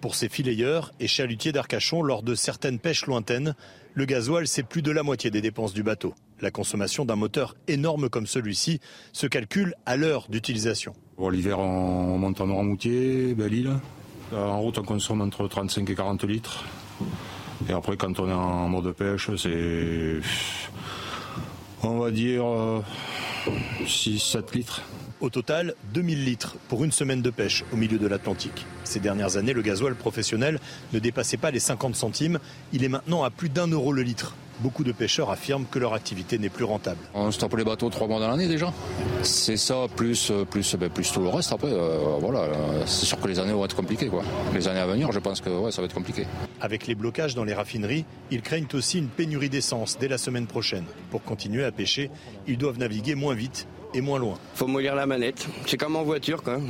Pour 0.00 0.14
ces 0.16 0.28
fileyeurs 0.28 0.92
et 0.98 1.06
chalutiers 1.06 1.52
d'Arcachon, 1.52 2.02
lors 2.02 2.22
de 2.22 2.34
certaines 2.34 2.80
pêches 2.80 3.06
lointaines, 3.06 3.54
le 3.94 4.04
gasoil, 4.04 4.48
c'est 4.48 4.64
plus 4.64 4.82
de 4.82 4.90
la 4.90 5.02
moitié 5.02 5.30
des 5.30 5.40
dépenses 5.40 5.74
du 5.74 5.82
bateau. 5.82 6.14
La 6.40 6.50
consommation 6.50 7.04
d'un 7.04 7.14
moteur 7.14 7.54
énorme 7.68 8.08
comme 8.08 8.26
celui-ci 8.26 8.80
se 9.12 9.28
calcule 9.28 9.74
à 9.86 9.96
l'heure 9.96 10.26
d'utilisation. 10.28 10.92
L'hiver, 11.30 11.60
on 11.60 12.18
monte 12.18 12.40
en 12.40 12.48
Noirmoutier, 12.48 13.34
Belle-Île. 13.34 13.78
En 14.32 14.60
route, 14.60 14.78
on 14.78 14.82
consomme 14.82 15.20
entre 15.20 15.46
35 15.46 15.88
et 15.88 15.94
40 15.94 16.24
litres. 16.24 16.64
Et 17.68 17.72
après, 17.72 17.96
quand 17.96 18.18
on 18.20 18.28
est 18.28 18.32
en 18.32 18.68
mode 18.68 18.92
pêche, 18.92 19.30
c'est. 19.36 20.20
On 21.82 21.98
va 21.98 22.10
dire 22.10 22.44
6-7 23.84 24.54
litres. 24.54 24.82
Au 25.20 25.30
total, 25.30 25.74
2000 25.94 26.24
litres 26.24 26.56
pour 26.68 26.82
une 26.84 26.90
semaine 26.92 27.22
de 27.22 27.30
pêche 27.30 27.64
au 27.72 27.76
milieu 27.76 27.98
de 27.98 28.06
l'Atlantique. 28.06 28.66
Ces 28.82 28.98
dernières 28.98 29.36
années, 29.36 29.52
le 29.52 29.62
gasoil 29.62 29.94
professionnel 29.94 30.58
ne 30.92 30.98
dépassait 30.98 31.36
pas 31.36 31.50
les 31.50 31.60
50 31.60 31.94
centimes. 31.94 32.38
Il 32.72 32.82
est 32.82 32.88
maintenant 32.88 33.22
à 33.22 33.30
plus 33.30 33.48
d'un 33.48 33.68
euro 33.68 33.92
le 33.92 34.02
litre. 34.02 34.34
Beaucoup 34.62 34.84
de 34.84 34.92
pêcheurs 34.92 35.30
affirment 35.30 35.66
que 35.68 35.80
leur 35.80 35.92
activité 35.92 36.38
n'est 36.38 36.48
plus 36.48 36.62
rentable. 36.62 37.00
On 37.14 37.32
stoppe 37.32 37.56
les 37.56 37.64
bateaux 37.64 37.90
trois 37.90 38.06
mois 38.06 38.20
dans 38.20 38.28
l'année 38.28 38.46
déjà. 38.46 38.72
C'est 39.22 39.56
ça, 39.56 39.86
plus, 39.96 40.32
plus, 40.50 40.76
ben, 40.76 40.88
plus 40.88 41.10
tout 41.10 41.20
le 41.20 41.28
reste 41.28 41.52
après. 41.52 41.72
Euh, 41.72 41.98
voilà, 42.20 42.46
c'est 42.86 43.06
sûr 43.06 43.18
que 43.20 43.26
les 43.26 43.40
années 43.40 43.52
vont 43.52 43.64
être 43.64 43.74
compliquées. 43.74 44.06
Quoi. 44.06 44.22
Les 44.54 44.68
années 44.68 44.78
à 44.78 44.86
venir, 44.86 45.10
je 45.10 45.18
pense 45.18 45.40
que 45.40 45.50
ouais, 45.50 45.72
ça 45.72 45.82
va 45.82 45.86
être 45.86 45.94
compliqué. 45.94 46.26
Avec 46.60 46.86
les 46.86 46.94
blocages 46.94 47.34
dans 47.34 47.42
les 47.42 47.54
raffineries, 47.54 48.04
ils 48.30 48.40
craignent 48.40 48.68
aussi 48.72 48.98
une 48.98 49.08
pénurie 49.08 49.48
d'essence 49.50 49.98
dès 49.98 50.06
la 50.06 50.16
semaine 50.18 50.46
prochaine. 50.46 50.84
Pour 51.10 51.24
continuer 51.24 51.64
à 51.64 51.72
pêcher, 51.72 52.10
ils 52.46 52.56
doivent 52.56 52.78
naviguer 52.78 53.16
moins 53.16 53.34
vite 53.34 53.66
et 53.94 54.00
moins 54.00 54.20
loin. 54.20 54.38
Faut 54.54 54.68
mollir 54.68 54.94
la 54.94 55.06
manette. 55.06 55.48
C'est 55.66 55.76
comme 55.76 55.96
en 55.96 56.04
voiture, 56.04 56.42
quoi. 56.44 56.60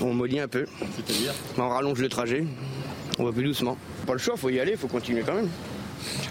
On 0.00 0.14
mollit 0.14 0.40
un 0.40 0.48
peu. 0.48 0.64
C'est-à-dire 0.96 1.34
On 1.58 1.68
rallonge 1.68 2.00
le 2.00 2.08
trajet. 2.08 2.46
On 3.18 3.24
va 3.24 3.32
plus 3.32 3.44
doucement. 3.44 3.76
Pas 4.06 4.14
le 4.14 4.18
choix, 4.18 4.36
faut 4.38 4.48
y 4.48 4.58
aller, 4.58 4.74
faut 4.76 4.88
continuer 4.88 5.22
quand 5.24 5.34
même. 5.34 5.50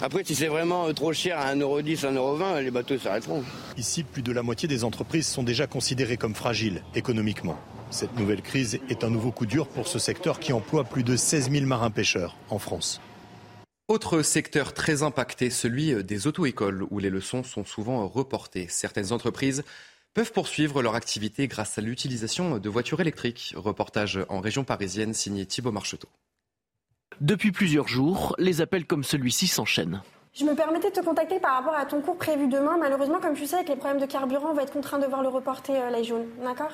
Après, 0.01 0.23
si 0.23 0.35
c'est 0.35 0.47
vraiment 0.47 0.93
trop 0.93 1.13
cher 1.13 1.39
à 1.39 1.53
1,10€, 1.55 2.13
1,20€, 2.13 2.61
les 2.61 2.71
bateaux 2.71 2.97
s'arrêteront. 2.97 3.43
Ici, 3.77 4.03
plus 4.03 4.21
de 4.21 4.31
la 4.31 4.43
moitié 4.43 4.67
des 4.67 4.83
entreprises 4.83 5.27
sont 5.27 5.43
déjà 5.43 5.67
considérées 5.67 6.17
comme 6.17 6.35
fragiles 6.35 6.83
économiquement. 6.95 7.57
Cette 7.89 8.17
nouvelle 8.17 8.41
crise 8.41 8.79
est 8.89 9.03
un 9.03 9.09
nouveau 9.09 9.31
coup 9.31 9.45
dur 9.45 9.67
pour 9.67 9.87
ce 9.87 9.99
secteur 9.99 10.39
qui 10.39 10.53
emploie 10.53 10.85
plus 10.85 11.03
de 11.03 11.15
16 11.15 11.51
000 11.51 11.65
marins-pêcheurs 11.65 12.37
en 12.49 12.57
France. 12.57 13.01
Autre 13.89 14.21
secteur 14.21 14.73
très 14.73 15.03
impacté, 15.03 15.49
celui 15.49 16.01
des 16.03 16.25
auto-écoles, 16.25 16.85
où 16.91 16.99
les 16.99 17.09
leçons 17.09 17.43
sont 17.43 17.65
souvent 17.65 18.07
reportées. 18.07 18.67
Certaines 18.69 19.11
entreprises 19.11 19.63
peuvent 20.13 20.31
poursuivre 20.31 20.81
leur 20.81 20.95
activité 20.95 21.47
grâce 21.47 21.77
à 21.77 21.81
l'utilisation 21.81 22.57
de 22.57 22.69
voitures 22.69 23.01
électriques. 23.01 23.53
Reportage 23.57 24.19
en 24.29 24.39
région 24.39 24.63
parisienne 24.63 25.13
signé 25.13 25.45
Thibault 25.45 25.73
Marcheteau. 25.73 26.07
Depuis 27.21 27.51
plusieurs 27.51 27.87
jours, 27.87 28.35
les 28.39 28.61
appels 28.61 28.87
comme 28.87 29.03
celui-ci 29.03 29.45
s'enchaînent. 29.45 30.01
Je 30.33 30.43
me 30.43 30.55
permettais 30.55 30.89
de 30.89 30.95
te 30.95 31.05
contacter 31.05 31.39
par 31.39 31.53
rapport 31.53 31.75
à 31.75 31.85
ton 31.85 32.01
cours 32.01 32.17
prévu 32.17 32.47
demain. 32.47 32.77
Malheureusement, 32.79 33.19
comme 33.21 33.35
tu 33.35 33.45
sais, 33.45 33.57
avec 33.57 33.69
les 33.69 33.75
problèmes 33.75 34.01
de 34.01 34.07
carburant, 34.07 34.49
on 34.49 34.53
va 34.55 34.63
être 34.63 34.73
contraint 34.73 34.97
de 34.97 35.05
voir 35.05 35.21
le 35.21 35.27
reporter 35.27 35.75
euh, 35.75 35.91
la 35.91 36.01
jaune. 36.01 36.25
D'accord? 36.43 36.71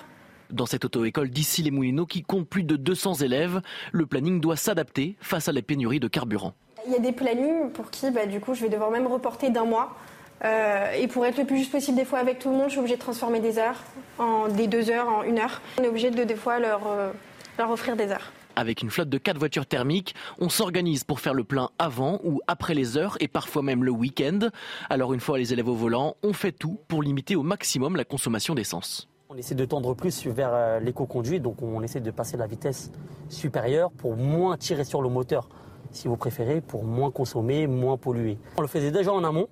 Dans 0.49 0.65
cette 0.65 0.85
auto-école 0.85 1.31
d'ici 1.31 1.63
les 1.63 1.71
Moulineaux 1.71 2.05
qui 2.05 2.23
compte 2.23 2.47
plus 2.47 2.63
de 2.63 2.77
200 2.77 3.15
élèves, 3.15 3.59
le 3.91 4.05
planning 4.05 4.39
doit 4.39 4.55
s'adapter 4.55 5.17
face 5.19 5.49
à 5.49 5.51
la 5.51 5.61
pénurie 5.61 5.99
de 5.99 6.07
carburant. 6.07 6.53
Il 6.85 6.93
y 6.93 6.95
a 6.95 6.99
des 6.99 7.11
plannings 7.11 7.71
pour 7.71 7.91
qui, 7.91 8.09
bah, 8.09 8.25
du 8.25 8.39
coup, 8.39 8.53
je 8.53 8.61
vais 8.61 8.69
devoir 8.69 8.89
même 8.89 9.07
reporter 9.07 9.49
d'un 9.49 9.65
mois 9.65 9.97
Euh, 10.45 10.91
et 10.93 11.07
pour 11.07 11.25
être 11.25 11.39
le 11.39 11.45
plus 11.45 11.57
juste 11.57 11.71
possible 11.71 11.97
des 11.97 12.05
fois 12.05 12.19
avec 12.19 12.37
tout 12.37 12.51
le 12.51 12.55
monde, 12.55 12.67
je 12.67 12.73
suis 12.73 12.79
obligée 12.79 12.95
de 12.95 13.01
transformer 13.01 13.39
des 13.39 13.57
heures, 13.57 13.81
en, 14.19 14.47
des 14.47 14.67
deux 14.67 14.91
heures 14.91 15.09
en 15.09 15.23
une 15.23 15.39
heure. 15.39 15.61
On 15.79 15.83
est 15.83 15.87
obligé 15.87 16.11
de 16.11 16.23
des 16.23 16.35
fois 16.35 16.59
leur, 16.59 16.81
euh, 16.85 17.11
leur 17.57 17.71
offrir 17.71 17.95
des 17.95 18.11
heures. 18.11 18.31
Avec 18.57 18.81
une 18.81 18.89
flotte 18.89 19.09
de 19.09 19.19
quatre 19.19 19.37
voitures 19.37 19.67
thermiques, 19.67 20.15
on 20.39 20.49
s'organise 20.49 21.03
pour 21.03 21.19
faire 21.19 21.35
le 21.35 21.43
plein 21.43 21.69
avant 21.77 22.19
ou 22.23 22.41
après 22.47 22.73
les 22.73 22.97
heures 22.97 23.15
et 23.19 23.27
parfois 23.27 23.61
même 23.61 23.83
le 23.83 23.91
week-end. 23.91 24.49
Alors 24.89 25.13
une 25.13 25.19
fois 25.19 25.37
les 25.37 25.53
élèves 25.53 25.67
au 25.67 25.75
volant, 25.75 26.15
on 26.23 26.33
fait 26.33 26.53
tout 26.53 26.79
pour 26.87 27.03
limiter 27.03 27.35
au 27.35 27.43
maximum 27.43 27.95
la 27.95 28.03
consommation 28.03 28.55
d'essence. 28.55 29.09
On 29.29 29.35
essaie 29.35 29.53
de 29.53 29.63
tendre 29.63 29.93
plus 29.93 30.25
vers 30.25 30.49
euh, 30.53 30.79
l'éco-conduit, 30.79 31.39
donc 31.39 31.61
on 31.61 31.83
essaie 31.83 31.99
de 31.99 32.09
passer 32.09 32.35
la 32.35 32.47
vitesse 32.47 32.91
supérieure 33.29 33.91
pour 33.91 34.17
moins 34.17 34.57
tirer 34.57 34.85
sur 34.85 35.03
le 35.03 35.09
moteur, 35.09 35.49
si 35.91 36.07
vous 36.07 36.17
préférez, 36.17 36.61
pour 36.61 36.83
moins 36.83 37.11
consommer, 37.11 37.67
moins 37.67 37.97
polluer. 37.97 38.39
On 38.57 38.61
le 38.61 38.67
faisait 38.67 38.89
déjà 38.89 39.13
en 39.13 39.23
amont, 39.23 39.49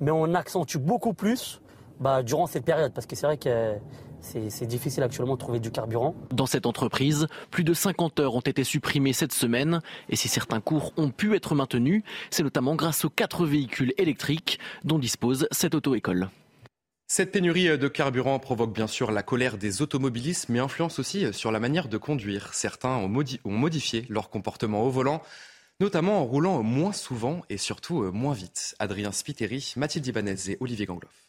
mais 0.00 0.12
on 0.12 0.32
accentue 0.32 0.78
beaucoup 0.78 1.12
plus 1.12 1.60
bah, 1.98 2.22
durant 2.22 2.46
cette 2.46 2.64
période, 2.64 2.92
parce 2.92 3.08
que 3.08 3.16
c'est 3.16 3.26
vrai 3.26 3.36
que 3.36 3.74
c'est 4.24 4.66
difficile 4.66 5.02
actuellement 5.02 5.34
de 5.34 5.38
trouver 5.38 5.60
du 5.60 5.70
carburant. 5.70 6.14
Dans 6.32 6.46
cette 6.46 6.66
entreprise, 6.66 7.26
plus 7.50 7.64
de 7.64 7.74
50 7.74 8.20
heures 8.20 8.34
ont 8.34 8.40
été 8.40 8.64
supprimées 8.64 9.12
cette 9.12 9.32
semaine. 9.32 9.80
Et 10.08 10.16
si 10.16 10.28
certains 10.28 10.60
cours 10.60 10.92
ont 10.96 11.10
pu 11.10 11.34
être 11.34 11.54
maintenus, 11.54 12.02
c'est 12.30 12.42
notamment 12.42 12.74
grâce 12.74 13.04
aux 13.04 13.10
quatre 13.10 13.46
véhicules 13.46 13.92
électriques 13.98 14.58
dont 14.84 14.98
dispose 14.98 15.46
cette 15.50 15.74
auto-école. 15.74 16.28
Cette 17.06 17.32
pénurie 17.32 17.78
de 17.78 17.88
carburant 17.88 18.38
provoque 18.38 18.74
bien 18.74 18.86
sûr 18.86 19.12
la 19.12 19.22
colère 19.22 19.58
des 19.58 19.82
automobilistes, 19.82 20.48
mais 20.48 20.58
influence 20.58 20.98
aussi 20.98 21.32
sur 21.32 21.52
la 21.52 21.60
manière 21.60 21.88
de 21.88 21.98
conduire. 21.98 22.54
Certains 22.54 22.96
ont, 22.96 23.08
modifié 23.44 24.06
leur 24.08 24.30
comportement 24.30 24.84
au 24.84 24.90
volant, 24.90 25.22
notamment 25.80 26.20
en 26.20 26.24
roulant 26.24 26.62
moins 26.62 26.92
souvent 26.92 27.42
et 27.50 27.58
surtout 27.58 28.10
moins 28.12 28.32
vite. 28.32 28.74
Adrien 28.78 29.12
Spiteri, 29.12 29.74
Mathilde 29.76 30.06
Ibanez 30.06 30.50
et 30.50 30.56
Olivier 30.60 30.86
Gangloff. 30.86 31.24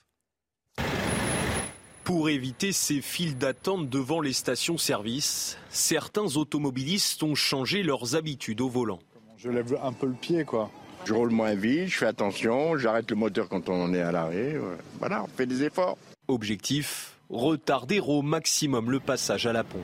Pour 2.05 2.29
éviter 2.29 2.71
ces 2.71 3.01
files 3.01 3.35
d'attente 3.35 3.89
devant 3.89 4.21
les 4.21 4.31
stations-service, 4.31 5.57
certains 5.69 6.38
automobilistes 6.38 7.24
ont 7.24 7.33
changé 7.33 7.81
leurs 7.81 8.15
habitudes 8.15 8.62
au 8.62 8.69
volant. 8.69 9.00
Je 9.38 9.50
lève 9.50 9.75
un 9.81 9.91
peu 9.91 10.05
le 10.05 10.13
pied, 10.13 10.45
quoi. 10.45 10.69
Je 11.05 11.13
roule 11.15 11.31
moins 11.31 11.55
vite, 11.55 11.88
je 11.88 11.97
fais 11.97 12.05
attention, 12.05 12.77
j'arrête 12.77 13.09
le 13.09 13.15
moteur 13.15 13.50
quand 13.50 13.69
on 13.69 13.91
est 13.91 14.01
à 14.01 14.12
l'arrêt. 14.12 14.55
Voilà, 15.00 15.24
on 15.24 15.27
fait 15.27 15.47
des 15.47 15.63
efforts. 15.63 15.97
Objectif 16.27 17.17
retarder 17.31 18.00
au 18.00 18.21
maximum 18.21 18.91
le 18.91 19.00
passage 19.00 19.47
à 19.47 19.53
la 19.53 19.63
pompe. 19.63 19.81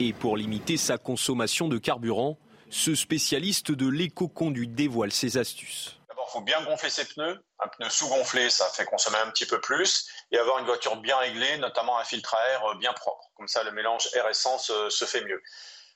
Et 0.00 0.12
pour 0.12 0.36
limiter 0.36 0.76
sa 0.76 0.98
consommation 0.98 1.68
de 1.68 1.78
carburant, 1.78 2.36
ce 2.68 2.94
spécialiste 2.94 3.72
de 3.72 3.88
l'éco-conduite 3.88 4.74
dévoile 4.74 5.10
ses 5.10 5.38
astuces. 5.38 5.98
Faut 6.34 6.40
bien 6.40 6.64
gonfler 6.64 6.90
ses 6.90 7.04
pneus. 7.04 7.46
Un 7.60 7.68
pneu 7.68 7.88
sous-gonflé, 7.88 8.50
ça 8.50 8.66
fait 8.66 8.84
consommer 8.86 9.18
un 9.18 9.30
petit 9.30 9.46
peu 9.46 9.60
plus. 9.60 10.08
Et 10.32 10.38
avoir 10.38 10.58
une 10.58 10.66
voiture 10.66 10.96
bien 10.96 11.16
réglée, 11.16 11.58
notamment 11.58 11.96
un 11.96 12.02
filtre 12.02 12.34
à 12.34 12.48
air 12.48 12.74
bien 12.74 12.92
propre. 12.92 13.30
Comme 13.36 13.46
ça, 13.46 13.62
le 13.62 13.70
mélange 13.70 14.08
air-essence 14.14 14.68
euh, 14.70 14.90
se 14.90 15.04
fait 15.04 15.20
mieux. 15.20 15.40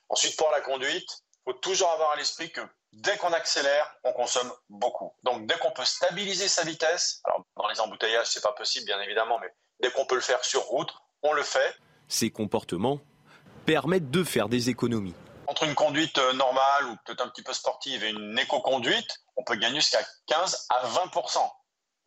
Ensuite, 0.07 0.37
pour 0.37 0.49
la 0.51 0.61
conduite, 0.61 1.09
il 1.11 1.51
faut 1.51 1.59
toujours 1.59 1.91
avoir 1.91 2.11
à 2.11 2.15
l'esprit 2.15 2.53
que 2.53 2.61
dès 2.93 3.17
qu'on 3.17 3.33
accélère, 3.33 3.93
on 4.05 4.13
consomme 4.13 4.49
beaucoup. 4.69 5.13
Donc 5.23 5.45
dès 5.45 5.57
qu'on 5.57 5.71
peut 5.71 5.83
stabiliser 5.83 6.47
sa 6.47 6.63
vitesse, 6.63 7.19
alors 7.25 7.43
dans 7.57 7.67
les 7.67 7.81
embouteillages, 7.81 8.27
c'est 8.27 8.41
pas 8.41 8.53
possible 8.53 8.85
bien 8.85 9.01
évidemment, 9.01 9.39
mais 9.39 9.53
dès 9.81 9.91
qu'on 9.91 10.05
peut 10.05 10.15
le 10.15 10.21
faire 10.21 10.45
sur 10.45 10.61
route, 10.61 10.93
on 11.21 11.33
le 11.33 11.43
fait. 11.43 11.75
Ces 12.07 12.29
comportements 12.29 13.01
permettent 13.65 14.09
de 14.09 14.23
faire 14.23 14.47
des 14.47 14.69
économies. 14.69 15.15
Entre 15.49 15.63
une 15.63 15.73
conduite 15.73 16.19
euh, 16.19 16.33
normale 16.33 16.91
ou 16.91 16.95
peut-être 17.05 17.25
un 17.25 17.27
petit 17.27 17.41
peu 17.41 17.53
sportive 17.53 18.03
et 18.03 18.11
une 18.11 18.37
éco-conduite, 18.37 19.17
on 19.35 19.43
peut 19.43 19.55
gagner 19.55 19.79
jusqu'à 19.79 19.97
15 20.27 20.67
à 20.69 20.87
20% 20.87 21.39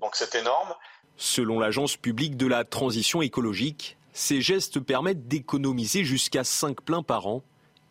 Donc 0.01 0.15
c'est 0.15 0.37
énorme. 0.37 0.73
Selon 1.17 1.59
l'Agence 1.59 1.97
publique 1.97 2.37
de 2.37 2.47
la 2.47 2.65
transition 2.65 3.21
écologique, 3.21 3.99
ces 4.13 4.41
gestes 4.41 4.79
permettent 4.79 5.27
d'économiser 5.27 6.05
jusqu'à 6.05 6.45
5 6.45 6.83
pleins 6.83 7.03
par 7.03 7.27
an 7.27 7.43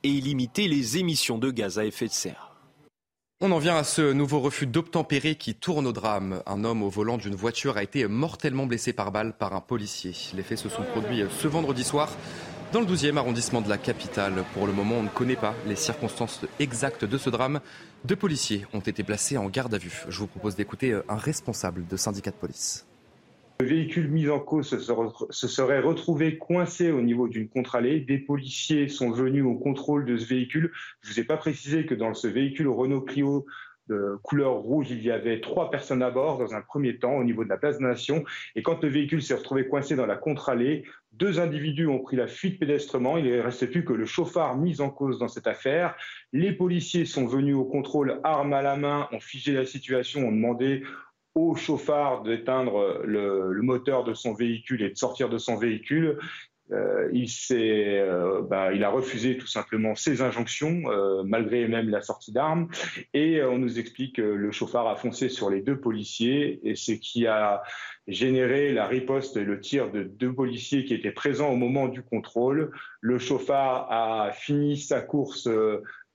et 0.04 0.12
limiter 0.12 0.70
les 0.70 0.98
émissions 0.98 1.38
de 1.38 1.52
gaz 1.52 1.80
à 1.80 1.84
effet 1.84 2.08
de 2.08 2.14
serre. 2.14 2.52
On 3.42 3.52
en 3.52 3.58
vient 3.58 3.76
à 3.76 3.84
ce 3.84 4.14
nouveau 4.14 4.40
refus 4.40 4.68
d'obtempérer 4.68 5.36
qui 5.36 5.56
tourne 5.56 5.86
au 5.86 5.92
drame. 5.92 6.44
Un 6.46 6.64
homme 6.64 6.84
au 6.84 6.90
volant 6.90 7.18
d'une 7.18 7.36
voiture 7.36 7.76
a 7.76 7.84
été 7.84 8.08
mortellement 8.08 8.68
blessé 8.68 8.94
par 8.94 9.12
balle 9.12 9.34
par 9.36 9.54
un 9.54 9.62
policier. 9.62 10.14
Les 10.34 10.44
faits 10.44 10.60
se 10.60 10.70
sont 10.70 10.84
produits 10.84 11.24
ce 11.42 11.48
vendredi 11.48 11.84
soir 11.84 12.10
dans 12.72 12.80
le 12.80 12.86
12e 12.86 13.18
arrondissement 13.18 13.62
de 13.62 13.68
la 13.68 13.78
capitale. 13.78 14.46
Pour 14.54 14.66
le 14.66 14.72
moment, 14.72 14.96
on 14.96 15.04
ne 15.04 15.10
connaît 15.10 15.36
pas 15.36 15.54
les 15.68 15.76
circonstances 15.76 16.42
exactes 16.60 17.04
de 17.04 17.18
ce 17.18 17.30
drame. 17.30 17.60
Deux 18.06 18.16
policiers 18.16 18.66
ont 18.74 18.80
été 18.80 19.04
placés 19.04 19.38
en 19.38 19.50
garde 19.50 19.74
à 19.74 19.78
vue. 19.78 20.04
Je 20.08 20.20
vous 20.20 20.28
propose 20.28 20.56
d'écouter 20.56 20.98
un 21.10 21.18
responsable 21.18 21.86
de 21.86 21.98
syndicat 21.98 22.32
de 22.32 22.38
police. 22.38 22.88
Le 23.60 23.68
véhicule 23.68 24.10
mis 24.10 24.30
en 24.30 24.40
cause 24.40 24.70
se 24.70 25.48
serait 25.48 25.82
retrouvé 25.82 26.38
coincé 26.38 26.92
au 26.92 27.02
niveau 27.02 27.28
d'une 27.28 27.50
contre-allée. 27.50 28.00
Des 28.00 28.18
policiers 28.18 28.88
sont 28.88 29.12
venus 29.12 29.44
au 29.44 29.56
contrôle 29.56 30.06
de 30.06 30.18
ce 30.18 30.26
véhicule. 30.26 30.72
Je 31.02 31.10
ne 31.10 31.14
vous 31.14 31.20
ai 31.20 31.24
pas 31.26 31.38
précisé 31.38 31.86
que 31.86 31.94
dans 31.94 32.14
ce 32.14 32.28
véhicule 32.28 32.70
Renault 32.70 33.02
Clio 33.02 33.46
de 33.92 34.18
couleur 34.24 34.54
rouge, 34.54 34.90
il 34.90 35.04
y 35.04 35.12
avait 35.12 35.42
trois 35.42 35.70
personnes 35.70 36.02
à 36.02 36.10
bord 36.10 36.38
dans 36.38 36.54
un 36.56 36.62
premier 36.62 36.98
temps 36.98 37.16
au 37.18 37.24
niveau 37.24 37.44
de 37.44 37.50
la 37.50 37.58
place 37.58 37.78
de 37.78 37.84
Nation. 37.84 38.24
Et 38.56 38.64
quand 38.64 38.82
le 38.82 38.90
véhicule 38.90 39.22
s'est 39.22 39.36
retrouvé 39.36 39.68
coincé 39.68 39.96
dans 39.96 40.06
la 40.06 40.16
contre-allée, 40.16 40.84
deux 41.12 41.40
individus 41.40 41.88
ont 41.88 42.00
pris 42.00 42.16
la 42.16 42.28
fuite 42.28 42.60
pédestrement. 42.60 43.18
Il 43.18 43.26
ne 43.26 43.40
restait 43.40 43.68
plus 43.68 43.84
que 43.84 43.94
le 43.94 44.06
chauffard 44.06 44.58
mis 44.58 44.80
en 44.80 44.90
cause 44.90 45.20
dans 45.20 45.28
cette 45.28 45.48
affaire. 45.48 45.96
Les 46.32 46.54
policiers 46.54 47.06
sont 47.06 47.28
venus 47.28 47.56
au 47.56 47.66
contrôle, 47.66 48.20
armes 48.24 48.54
à 48.54 48.62
la 48.62 48.78
main, 48.78 49.10
ont 49.12 49.20
figé 49.20 49.54
la 49.54 49.66
situation, 49.66 50.28
ont 50.28 50.32
demandé 50.32 50.84
au 51.36 51.56
chauffard 51.56 52.24
d'éteindre 52.24 53.02
le, 53.06 53.62
moteur 53.62 54.04
de 54.04 54.14
son 54.14 54.34
véhicule 54.34 54.82
et 54.82 54.90
de 54.90 54.98
sortir 54.98 55.30
de 55.30 55.38
son 55.38 55.58
véhicule. 55.58 56.18
Euh, 56.72 57.10
il, 57.12 57.28
euh, 57.52 58.42
bah, 58.44 58.74
il, 58.74 58.84
a 58.84 58.90
refusé 58.90 59.38
tout 59.38 59.48
simplement 59.48 59.94
ces 59.96 60.22
injonctions, 60.22 60.84
euh, 60.88 61.24
malgré 61.24 61.68
même 61.68 61.90
la 61.90 62.02
sortie 62.02 62.32
d'armes. 62.32 62.70
Et 63.14 63.44
on 63.44 63.58
nous 63.58 63.80
explique 63.80 64.16
que 64.16 64.22
le 64.22 64.52
chauffard 64.52 64.88
a 64.88 64.96
foncé 64.96 65.28
sur 65.28 65.50
les 65.50 65.62
deux 65.62 65.80
policiers, 65.80 66.60
et 66.64 66.76
ce 66.76 66.94
qui 66.94 67.28
a 67.28 67.62
généré 68.08 68.72
la 68.74 68.88
riposte 68.88 69.38
et 69.38 69.44
le 69.44 69.60
tir 69.60 69.92
de 69.92 70.04
deux 70.04 70.34
policiers 70.34 70.86
qui 70.86 70.94
étaient 70.94 71.12
présents 71.12 71.50
au 71.50 71.58
moment 71.58 71.88
du 71.88 72.04
contrôle. 72.04 72.72
Le 73.02 73.20
chauffard 73.20 73.92
a 73.92 74.32
fini 74.32 74.78
sa 74.78 75.02
course 75.02 75.48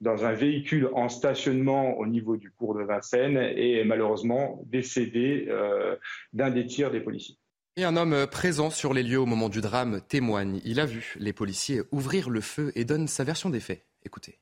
dans 0.01 0.25
un 0.25 0.33
véhicule 0.33 0.89
en 0.93 1.09
stationnement 1.09 1.97
au 1.97 2.05
niveau 2.05 2.37
du 2.37 2.51
cours 2.51 2.75
de 2.75 2.83
Vincennes 2.83 3.37
et 3.37 3.79
est 3.79 3.85
malheureusement 3.85 4.61
décédé 4.65 5.47
euh, 5.49 5.95
d'un 6.33 6.51
des 6.51 6.65
tirs 6.65 6.91
des 6.91 7.01
policiers. 7.01 7.37
Et 7.79 7.83
un 7.83 7.95
homme 7.95 8.25
présent 8.25 8.71
sur 8.71 8.91
les 8.91 9.03
lieux 9.03 9.19
au 9.19 9.27
moment 9.27 9.49
du 9.49 9.61
drame 9.61 10.01
témoigne. 10.01 10.61
Il 10.65 10.79
a 10.79 10.87
vu 10.87 11.13
les 11.19 11.31
policiers 11.31 11.83
ouvrir 11.91 12.31
le 12.31 12.41
feu 12.41 12.71
et 12.73 12.85
donne 12.85 13.07
sa 13.07 13.23
version 13.23 13.51
des 13.51 13.59
faits. 13.59 13.85
Écoutez. 14.03 14.39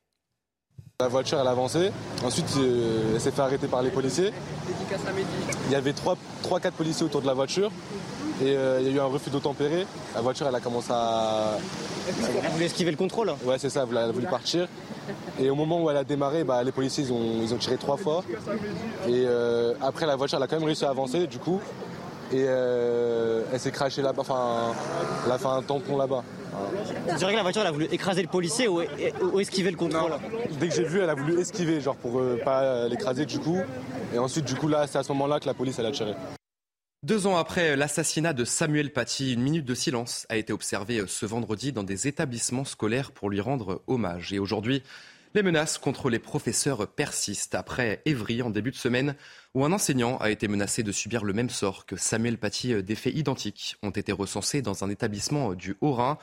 La 1.01 1.09
voiture, 1.09 1.37
elle 1.41 1.47
a 1.47 1.51
avancé. 1.51 1.91
Ensuite, 2.23 2.49
euh, 2.57 3.11
elle 3.13 3.19
s'est 3.19 3.31
fait 3.31 3.41
arrêter 3.41 3.67
par 3.67 3.81
les 3.81 3.89
policiers. 3.89 4.31
Il 5.67 5.71
y 5.73 5.75
avait 5.75 5.91
3-4 5.91 6.71
policiers 6.71 7.05
autour 7.05 7.19
de 7.19 7.27
la 7.27 7.33
voiture. 7.33 7.73
Et 8.41 8.55
euh, 8.55 8.79
il 8.79 8.87
y 8.87 8.91
a 8.91 8.93
eu 8.95 8.99
un 9.01 9.05
refus 9.05 9.29
d'obtempérer. 9.29 9.85
La 10.13 10.21
voiture, 10.21 10.47
elle 10.47 10.55
a 10.55 10.61
commencé 10.61 10.91
à. 10.91 11.57
Elle 12.07 12.51
voulait 12.51 12.67
esquiver 12.67 12.91
le 12.91 12.97
contrôle 12.97 13.33
Ouais, 13.43 13.57
c'est 13.59 13.69
ça, 13.69 13.85
elle 13.89 13.97
a 13.97 14.11
voulu 14.13 14.27
partir. 14.27 14.69
Et 15.39 15.49
au 15.49 15.55
moment 15.55 15.83
où 15.83 15.89
elle 15.89 15.97
a 15.97 16.05
démarré, 16.05 16.45
bah, 16.45 16.63
les 16.63 16.71
policiers 16.71 17.03
ils 17.03 17.11
ont, 17.11 17.41
ils 17.41 17.53
ont 17.53 17.57
tiré 17.57 17.75
trois 17.75 17.97
fois. 17.97 18.23
Et 19.07 19.25
euh, 19.25 19.73
après, 19.81 20.05
la 20.05 20.15
voiture 20.15 20.37
elle 20.37 20.43
a 20.43 20.47
quand 20.47 20.55
même 20.55 20.65
réussi 20.65 20.85
à 20.85 20.89
avancer 20.89 21.27
du 21.27 21.39
coup. 21.39 21.59
Et 22.31 22.45
euh, 22.47 23.43
elle 23.53 23.59
s'est 23.59 23.71
crachée 23.71 24.01
là-bas, 24.01 24.21
enfin, 24.21 24.73
elle 25.25 25.31
a 25.31 25.37
fait 25.37 25.45
un 25.47 25.61
tampon 25.61 25.97
là-bas. 25.97 26.23
Tu 27.09 27.15
dirais 27.15 27.31
que 27.31 27.37
la 27.37 27.43
voiture 27.43 27.61
elle 27.61 27.67
a 27.67 27.71
voulu 27.71 27.87
écraser 27.91 28.21
le 28.21 28.27
policier 28.27 28.67
ou, 28.67 28.81
esquiver 29.39 29.71
le 29.71 29.77
contrôle 29.77 30.13
Dès 30.59 30.69
que 30.69 30.75
j'ai 30.75 30.83
vu, 30.83 31.01
elle 31.01 31.09
a 31.09 31.13
voulu 31.13 31.39
esquiver, 31.39 31.81
genre 31.81 31.95
pour 31.95 32.19
euh, 32.19 32.39
pas 32.43 32.87
l'écraser 32.87 33.25
du 33.25 33.39
coup. 33.39 33.59
Et 34.13 34.17
ensuite, 34.17 34.45
du 34.45 34.55
coup, 34.55 34.67
là, 34.67 34.87
c'est 34.87 34.97
à 34.97 35.03
ce 35.03 35.11
moment-là 35.11 35.39
que 35.39 35.45
la 35.45 35.53
police 35.53 35.77
elle 35.79 35.85
a 35.85 35.91
tiré. 35.91 36.13
Deux 37.03 37.27
ans 37.27 37.37
après 37.37 37.75
l'assassinat 37.75 38.33
de 38.33 38.45
Samuel 38.45 38.91
Paty, 38.91 39.33
une 39.33 39.41
minute 39.41 39.65
de 39.65 39.75
silence 39.75 40.25
a 40.29 40.37
été 40.37 40.51
observée 40.51 41.03
ce 41.05 41.27
vendredi 41.27 41.71
dans 41.71 41.83
des 41.83 42.07
établissements 42.07 42.65
scolaires 42.65 43.11
pour 43.11 43.29
lui 43.29 43.41
rendre 43.41 43.83
hommage. 43.85 44.33
Et 44.33 44.39
aujourd'hui, 44.39 44.81
les 45.35 45.43
menaces 45.43 45.77
contre 45.77 46.09
les 46.09 46.17
professeurs 46.17 46.87
persistent. 46.87 47.55
Après 47.55 48.01
Évry, 48.05 48.41
en 48.41 48.49
début 48.49 48.71
de 48.71 48.77
semaine, 48.77 49.15
où 49.53 49.65
un 49.65 49.73
enseignant 49.73 50.15
a 50.17 50.31
été 50.31 50.47
menacé 50.47 50.81
de 50.81 50.93
subir 50.93 51.25
le 51.25 51.33
même 51.33 51.49
sort 51.49 51.85
que 51.85 51.97
Samuel 51.97 52.37
Paty, 52.37 52.81
des 52.81 52.95
faits 52.95 53.13
identiques 53.13 53.75
ont 53.83 53.89
été 53.89 54.13
recensés 54.13 54.61
dans 54.61 54.85
un 54.85 54.89
établissement 54.89 55.53
du 55.53 55.75
Haut-Rhin, 55.81 56.17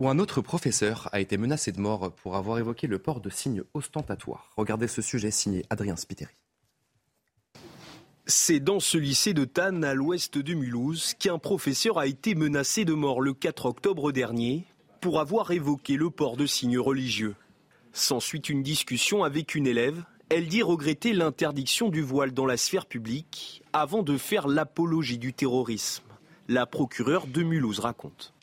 où 0.00 0.08
un 0.08 0.18
autre 0.18 0.40
professeur 0.40 1.08
a 1.12 1.20
été 1.20 1.36
menacé 1.36 1.70
de 1.70 1.80
mort 1.80 2.12
pour 2.12 2.34
avoir 2.34 2.58
évoqué 2.58 2.88
le 2.88 2.98
port 2.98 3.20
de 3.20 3.30
signes 3.30 3.62
ostentatoires. 3.72 4.50
Regardez 4.56 4.88
ce 4.88 5.00
sujet 5.00 5.30
signé 5.30 5.64
Adrien 5.70 5.94
Spiteri. 5.94 6.34
C'est 8.26 8.58
dans 8.58 8.80
ce 8.80 8.98
lycée 8.98 9.32
de 9.32 9.44
Tannes, 9.44 9.84
à 9.84 9.94
l'ouest 9.94 10.38
de 10.38 10.54
Mulhouse, 10.54 11.14
qu'un 11.14 11.38
professeur 11.38 11.98
a 11.98 12.08
été 12.08 12.34
menacé 12.34 12.84
de 12.84 12.94
mort 12.94 13.20
le 13.20 13.32
4 13.32 13.66
octobre 13.66 14.10
dernier 14.10 14.64
pour 15.00 15.20
avoir 15.20 15.52
évoqué 15.52 15.96
le 15.96 16.10
port 16.10 16.36
de 16.36 16.46
signes 16.46 16.80
religieux. 16.80 17.36
S'ensuit 17.96 18.40
une 18.40 18.62
discussion 18.62 19.24
avec 19.24 19.54
une 19.54 19.66
élève 19.66 20.04
Elle 20.28 20.48
dit 20.48 20.62
regretter 20.62 21.14
l'interdiction 21.14 21.88
du 21.88 22.02
voile 22.02 22.32
dans 22.32 22.44
la 22.44 22.58
sphère 22.58 22.84
publique 22.84 23.62
avant 23.72 24.02
de 24.02 24.18
faire 24.18 24.48
l'apologie 24.48 25.16
du 25.16 25.32
terrorisme. 25.32 26.04
La 26.46 26.66
procureure 26.66 27.26
de 27.26 27.42
Mulhouse 27.42 27.78
raconte. 27.78 28.34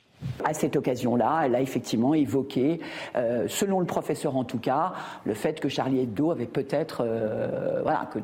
À 0.43 0.55
cette 0.55 0.75
occasion-là, 0.75 1.43
elle 1.45 1.53
a 1.53 1.61
effectivement 1.61 2.15
évoqué, 2.15 2.79
euh, 3.15 3.47
selon 3.47 3.79
le 3.79 3.85
professeur 3.85 4.37
en 4.37 4.43
tout 4.43 4.57
cas, 4.57 4.93
le 5.23 5.35
fait 5.35 5.59
que 5.59 5.69
Charlie 5.69 5.99
Hebdo 5.99 6.31
avait 6.31 6.47
peut-être 6.47 7.03
euh, 7.05 7.83
voilà, 7.83 8.09
peut 8.11 8.23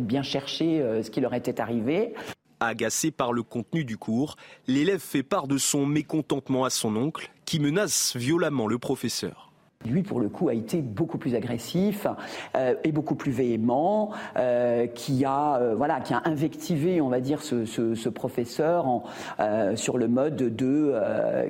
bien 0.00 0.22
cherché 0.22 0.80
euh, 0.80 1.02
ce 1.02 1.10
qui 1.10 1.20
leur 1.20 1.34
était 1.34 1.60
arrivé. 1.60 2.14
Agacé 2.60 3.10
par 3.10 3.32
le 3.32 3.42
contenu 3.42 3.84
du 3.84 3.96
cours, 3.96 4.36
l'élève 4.68 5.00
fait 5.00 5.24
part 5.24 5.48
de 5.48 5.58
son 5.58 5.86
mécontentement 5.86 6.64
à 6.64 6.70
son 6.70 6.94
oncle, 6.94 7.32
qui 7.46 7.58
menace 7.58 8.14
violemment 8.14 8.68
le 8.68 8.78
professeur. 8.78 9.47
Lui, 9.86 10.02
pour 10.02 10.18
le 10.18 10.28
coup, 10.28 10.48
a 10.48 10.54
été 10.54 10.82
beaucoup 10.82 11.18
plus 11.18 11.36
agressif 11.36 12.08
euh, 12.56 12.74
et 12.82 12.90
beaucoup 12.90 13.14
plus 13.14 13.30
véhément, 13.30 14.10
euh, 14.36 14.88
qui 14.88 15.24
a 15.24 15.56
euh, 15.60 15.76
voilà, 15.76 16.00
qui 16.00 16.12
a 16.14 16.22
invectivé, 16.24 17.00
on 17.00 17.08
va 17.08 17.20
dire, 17.20 17.42
ce, 17.42 18.08
professeur 18.08 19.02
sur 19.76 19.98
le 19.98 20.08
mode 20.08 20.36
de, 20.56 20.94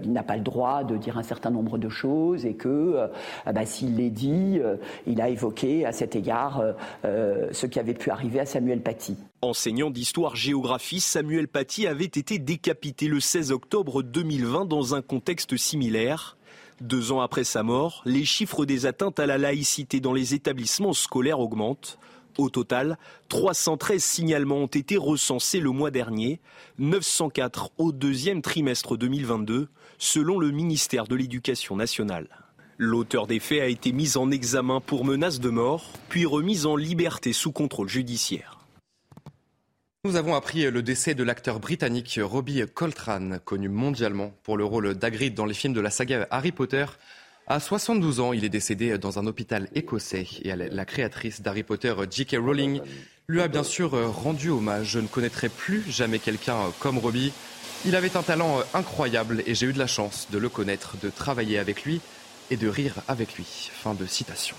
il 0.02 0.12
n'a 0.12 0.22
pas 0.22 0.36
le 0.36 0.42
droit 0.42 0.84
de 0.84 0.96
dire 0.96 1.16
un 1.16 1.22
certain 1.22 1.50
nombre 1.50 1.78
de 1.78 1.88
choses 1.88 2.44
et 2.44 2.54
que, 2.54 3.08
bah, 3.46 3.64
s'il 3.64 3.96
les 3.96 4.10
dit, 4.10 4.60
il 5.06 5.20
a 5.20 5.28
évoqué 5.28 5.86
à 5.86 5.92
cet 5.92 6.16
égard 6.16 6.62
ce 7.04 7.66
qui 7.66 7.78
avait 7.78 7.94
pu 7.94 8.10
arriver 8.10 8.40
à 8.40 8.46
Samuel 8.46 8.82
Paty. 8.82 9.16
Enseignant 9.40 9.90
d'histoire-géographie, 9.90 11.00
Samuel 11.00 11.46
Paty 11.46 11.86
avait 11.86 12.04
été 12.04 12.40
décapité 12.40 13.06
le 13.06 13.20
16 13.20 13.52
octobre 13.52 14.02
2020 14.02 14.64
dans 14.64 14.96
un 14.96 15.00
contexte 15.00 15.56
similaire. 15.56 16.37
Deux 16.80 17.10
ans 17.10 17.20
après 17.20 17.42
sa 17.42 17.64
mort, 17.64 18.02
les 18.04 18.24
chiffres 18.24 18.64
des 18.64 18.86
atteintes 18.86 19.18
à 19.18 19.26
la 19.26 19.36
laïcité 19.36 19.98
dans 19.98 20.12
les 20.12 20.34
établissements 20.34 20.92
scolaires 20.92 21.40
augmentent. 21.40 21.98
Au 22.36 22.50
total, 22.50 22.98
313 23.30 24.02
signalements 24.02 24.58
ont 24.58 24.66
été 24.66 24.96
recensés 24.96 25.58
le 25.58 25.70
mois 25.70 25.90
dernier, 25.90 26.40
904 26.78 27.72
au 27.78 27.90
deuxième 27.90 28.42
trimestre 28.42 28.96
2022, 28.96 29.68
selon 29.98 30.38
le 30.38 30.52
ministère 30.52 31.08
de 31.08 31.16
l'Éducation 31.16 31.74
nationale. 31.74 32.28
L'auteur 32.76 33.26
des 33.26 33.40
faits 33.40 33.62
a 33.62 33.66
été 33.66 33.90
mis 33.90 34.16
en 34.16 34.30
examen 34.30 34.80
pour 34.80 35.04
menace 35.04 35.40
de 35.40 35.50
mort, 35.50 35.90
puis 36.08 36.26
remis 36.26 36.64
en 36.64 36.76
liberté 36.76 37.32
sous 37.32 37.50
contrôle 37.50 37.88
judiciaire. 37.88 38.57
Nous 40.04 40.14
avons 40.14 40.36
appris 40.36 40.70
le 40.70 40.80
décès 40.80 41.16
de 41.16 41.24
l'acteur 41.24 41.58
britannique 41.58 42.20
Robbie 42.22 42.62
Coltrane, 42.72 43.40
connu 43.44 43.68
mondialement 43.68 44.32
pour 44.44 44.56
le 44.56 44.64
rôle 44.64 44.94
d'Agrid 44.94 45.34
dans 45.34 45.44
les 45.44 45.54
films 45.54 45.72
de 45.72 45.80
la 45.80 45.90
saga 45.90 46.24
Harry 46.30 46.52
Potter. 46.52 46.86
À 47.48 47.58
72 47.58 48.20
ans, 48.20 48.32
il 48.32 48.44
est 48.44 48.48
décédé 48.48 48.96
dans 48.96 49.18
un 49.18 49.26
hôpital 49.26 49.68
écossais 49.74 50.28
et 50.42 50.54
la 50.54 50.84
créatrice 50.84 51.42
d'Harry 51.42 51.64
Potter, 51.64 51.92
J.K. 52.08 52.36
Rowling, 52.38 52.80
lui 53.26 53.42
a 53.42 53.48
bien 53.48 53.64
sûr 53.64 53.90
rendu 54.14 54.50
hommage. 54.50 54.86
Je 54.86 55.00
ne 55.00 55.08
connaîtrai 55.08 55.48
plus 55.48 55.82
jamais 55.90 56.20
quelqu'un 56.20 56.72
comme 56.78 56.98
Robbie. 56.98 57.32
Il 57.84 57.96
avait 57.96 58.16
un 58.16 58.22
talent 58.22 58.60
incroyable 58.74 59.42
et 59.46 59.56
j'ai 59.56 59.66
eu 59.66 59.72
de 59.72 59.80
la 59.80 59.88
chance 59.88 60.28
de 60.30 60.38
le 60.38 60.48
connaître, 60.48 60.96
de 61.02 61.10
travailler 61.10 61.58
avec 61.58 61.82
lui 61.82 62.00
et 62.52 62.56
de 62.56 62.68
rire 62.68 62.94
avec 63.08 63.34
lui. 63.34 63.70
Fin 63.72 63.94
de 63.94 64.06
citation. 64.06 64.54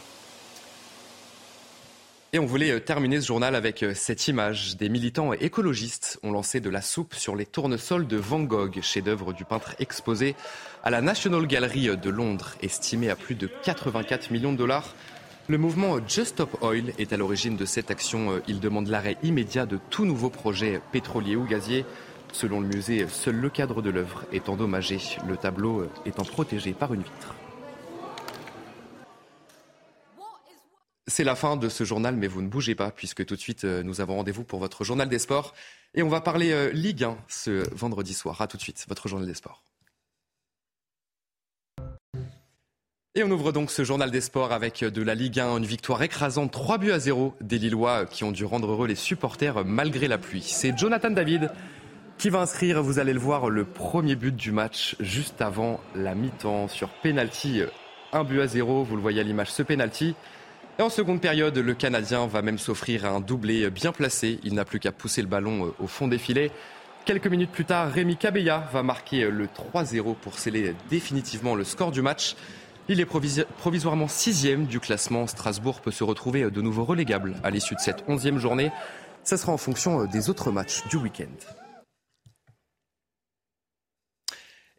Et 2.32 2.38
on 2.38 2.46
voulait 2.46 2.70
euh, 2.70 2.80
terminer 2.80 3.20
ce 3.22 3.26
journal 3.26 3.56
avec 3.56 3.82
euh, 3.82 3.94
cette 3.96 4.28
image. 4.28 4.78
Des 4.78 4.88
militants 4.88 5.34
écologistes 5.34 6.20
ont 6.22 6.32
lancé 6.32 6.60
de 6.60 6.70
la 6.70 6.84
soupe 6.84 7.16
sur 7.16 7.36
les 7.36 7.48
tournesols 7.48 8.06
de 8.06 8.18
Van 8.18 8.42
Gogh, 8.42 8.80
chef-d'œuvre 8.84 9.34
du 9.34 9.46
peintre 9.46 9.74
exposé 9.80 10.36
à 10.84 10.92
la 10.92 11.02
National 11.02 11.48
Gallery 11.48 11.90
de 11.98 12.10
Londres, 12.12 12.54
estimé 12.62 13.10
à 13.10 13.16
plus 13.16 13.34
de 13.34 13.48
84 13.48 14.30
millions 14.30 14.54
de 14.54 14.58
dollars. 14.58 14.94
Le 15.48 15.58
mouvement 15.58 15.98
Just 16.08 16.34
Stop 16.34 16.56
Oil 16.62 16.94
est 17.00 17.14
à 17.14 17.18
l'origine 17.18 17.58
de 17.58 17.66
cette 17.66 17.90
action. 17.90 18.34
Euh, 18.34 18.44
il 18.48 18.60
demande 18.60 18.90
l'arrêt 18.90 19.18
immédiat 19.24 19.66
de 19.66 19.80
tout 19.90 20.06
nouveau 20.06 20.30
projet 20.30 20.82
pétrolier 20.92 21.36
ou 21.36 21.46
gazier. 21.46 21.84
Selon 22.32 22.62
le 22.62 22.68
musée, 22.68 23.08
seul 23.10 23.38
le 23.38 23.50
cadre 23.50 23.82
de 23.82 23.90
l'œuvre 23.90 24.26
est 24.32 24.50
endommagé, 24.50 25.00
le 25.28 25.36
tableau 25.36 25.88
étant 26.06 26.26
protégé 26.26 26.74
par 26.74 26.94
une 26.94 27.02
vitre. 27.02 27.34
C'est 31.10 31.24
la 31.24 31.36
fin 31.36 31.58
de 31.58 31.70
ce 31.70 31.84
journal, 31.84 32.16
mais 32.16 32.28
vous 32.28 32.44
ne 32.44 32.48
bougez 32.48 32.76
pas, 32.76 32.92
puisque 32.92 33.26
tout 33.26 33.36
de 33.36 33.40
suite, 33.42 33.64
euh, 33.64 33.82
nous 33.82 34.00
avons 34.00 34.18
rendez-vous 34.18 34.44
pour 34.44 34.60
votre 34.60 34.84
journal 34.84 35.10
des 35.10 35.18
sports. 35.18 35.56
Et 35.96 36.04
on 36.04 36.08
va 36.08 36.22
parler 36.22 36.52
euh, 36.52 36.70
Ligue 36.72 37.04
1 37.04 37.18
ce 37.28 37.68
vendredi 37.76 38.14
soir. 38.14 38.40
A 38.42 38.48
tout 38.48 38.58
de 38.58 38.62
suite, 38.62 38.86
votre 38.88 39.08
journal 39.08 39.28
des 39.28 39.34
sports. 39.34 39.64
Et 43.16 43.24
on 43.24 43.32
ouvre 43.32 43.52
donc 43.52 43.72
ce 43.72 43.84
journal 43.84 44.12
des 44.12 44.22
sports 44.22 44.52
avec 44.52 44.84
euh, 44.84 44.92
de 44.92 45.02
la 45.02 45.16
Ligue 45.16 45.40
1, 45.40 45.58
une 45.58 45.66
victoire 45.66 46.04
écrasante, 46.04 46.52
3 46.52 46.78
buts 46.78 46.92
à 46.92 47.00
0 47.00 47.34
des 47.42 47.58
Lillois 47.58 48.06
qui 48.06 48.24
ont 48.24 48.32
dû 48.32 48.46
rendre 48.46 48.72
heureux 48.72 48.88
les 48.88 48.94
supporters 48.94 49.66
malgré 49.66 50.08
la 50.08 50.20
pluie. 50.20 50.44
C'est 50.44 50.78
Jonathan 50.78 51.10
David 51.10 51.52
qui 52.20 52.30
va 52.30 52.42
inscrire, 52.42 52.84
vous 52.84 53.00
allez 53.00 53.14
le 53.14 53.20
voir, 53.20 53.50
le 53.50 53.66
premier 53.66 54.16
but 54.16 54.36
du 54.36 54.52
match 54.52 54.96
juste 55.00 55.42
avant 55.42 55.80
la 55.96 56.14
mi-temps 56.14 56.68
sur 56.68 56.90
penalty. 56.90 57.64
1 58.14 58.24
but 58.26 58.42
à 58.42 58.48
0, 58.48 58.84
vous 58.84 58.96
le 58.96 59.02
voyez 59.02 59.22
à 59.22 59.24
l'image, 59.24 59.52
ce 59.52 59.64
penalty. 59.64 60.14
Et 60.80 60.82
en 60.82 60.90
seconde 60.90 61.20
période, 61.20 61.58
le 61.58 61.74
Canadien 61.74 62.26
va 62.26 62.42
même 62.42 62.58
s'offrir 62.58 63.04
un 63.04 63.20
doublé 63.20 63.70
bien 63.70 63.92
placé. 63.92 64.40
Il 64.46 64.54
n'a 64.54 64.64
plus 64.64 64.80
qu'à 64.80 64.94
pousser 64.94 65.22
le 65.22 65.28
ballon 65.28 65.66
euh, 65.66 65.74
au 65.84 65.88
fond 65.88 66.08
des 66.08 66.18
filets. 66.18 66.52
Quelques 67.04 67.28
minutes 67.28 67.52
plus 67.52 67.66
tard, 67.66 67.92
Rémi 67.92 68.16
Cabella 68.16 68.66
va 68.72 68.82
marquer 68.82 69.24
euh, 69.24 69.30
le 69.30 69.48
3-0 69.48 70.16
pour 70.16 70.40
sceller 70.40 70.74
définitivement 70.90 71.54
le 71.54 71.66
score 71.66 71.92
du 71.92 72.02
match. 72.02 72.38
Il 72.88 73.02
est 73.02 73.06
provisoirement 73.06 74.08
sixième 74.08 74.68
du 74.68 74.80
classement. 74.80 75.28
Strasbourg 75.28 75.82
peut 75.82 75.92
se 75.92 76.06
retrouver 76.06 76.44
euh, 76.44 76.50
de 76.50 76.62
nouveau 76.62 76.86
relégable 76.86 77.36
à 77.44 77.50
l'issue 77.50 77.76
de 77.76 77.82
cette 77.82 78.06
onzième 78.08 78.38
journée. 78.38 78.72
Ça 79.26 79.36
sera 79.36 79.52
en 79.52 79.58
fonction 79.58 80.06
des 80.06 80.30
autres 80.30 80.50
matchs 80.50 80.88
du 80.88 80.96
week-end. 80.96 81.59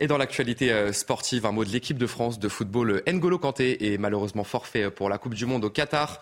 Et 0.03 0.07
dans 0.07 0.17
l'actualité 0.17 0.73
euh, 0.73 0.95
sportive, 0.95 1.45
un 1.45 1.53
mot 1.53 1.63
de 1.63 1.69
l'équipe 1.69 1.99
de 1.99 2.07
France 2.07 2.39
de 2.39 2.49
football. 2.49 3.03
N'Golo 3.07 3.39
Kanté 3.39 3.93
est 3.93 3.99
malheureusement 3.99 4.45
forfait 4.45 4.91
pour 4.91 5.11
la 5.11 5.19
Coupe 5.19 5.35
du 5.35 5.45
Monde 5.45 5.67
au 5.67 5.69
Qatar. 5.71 6.21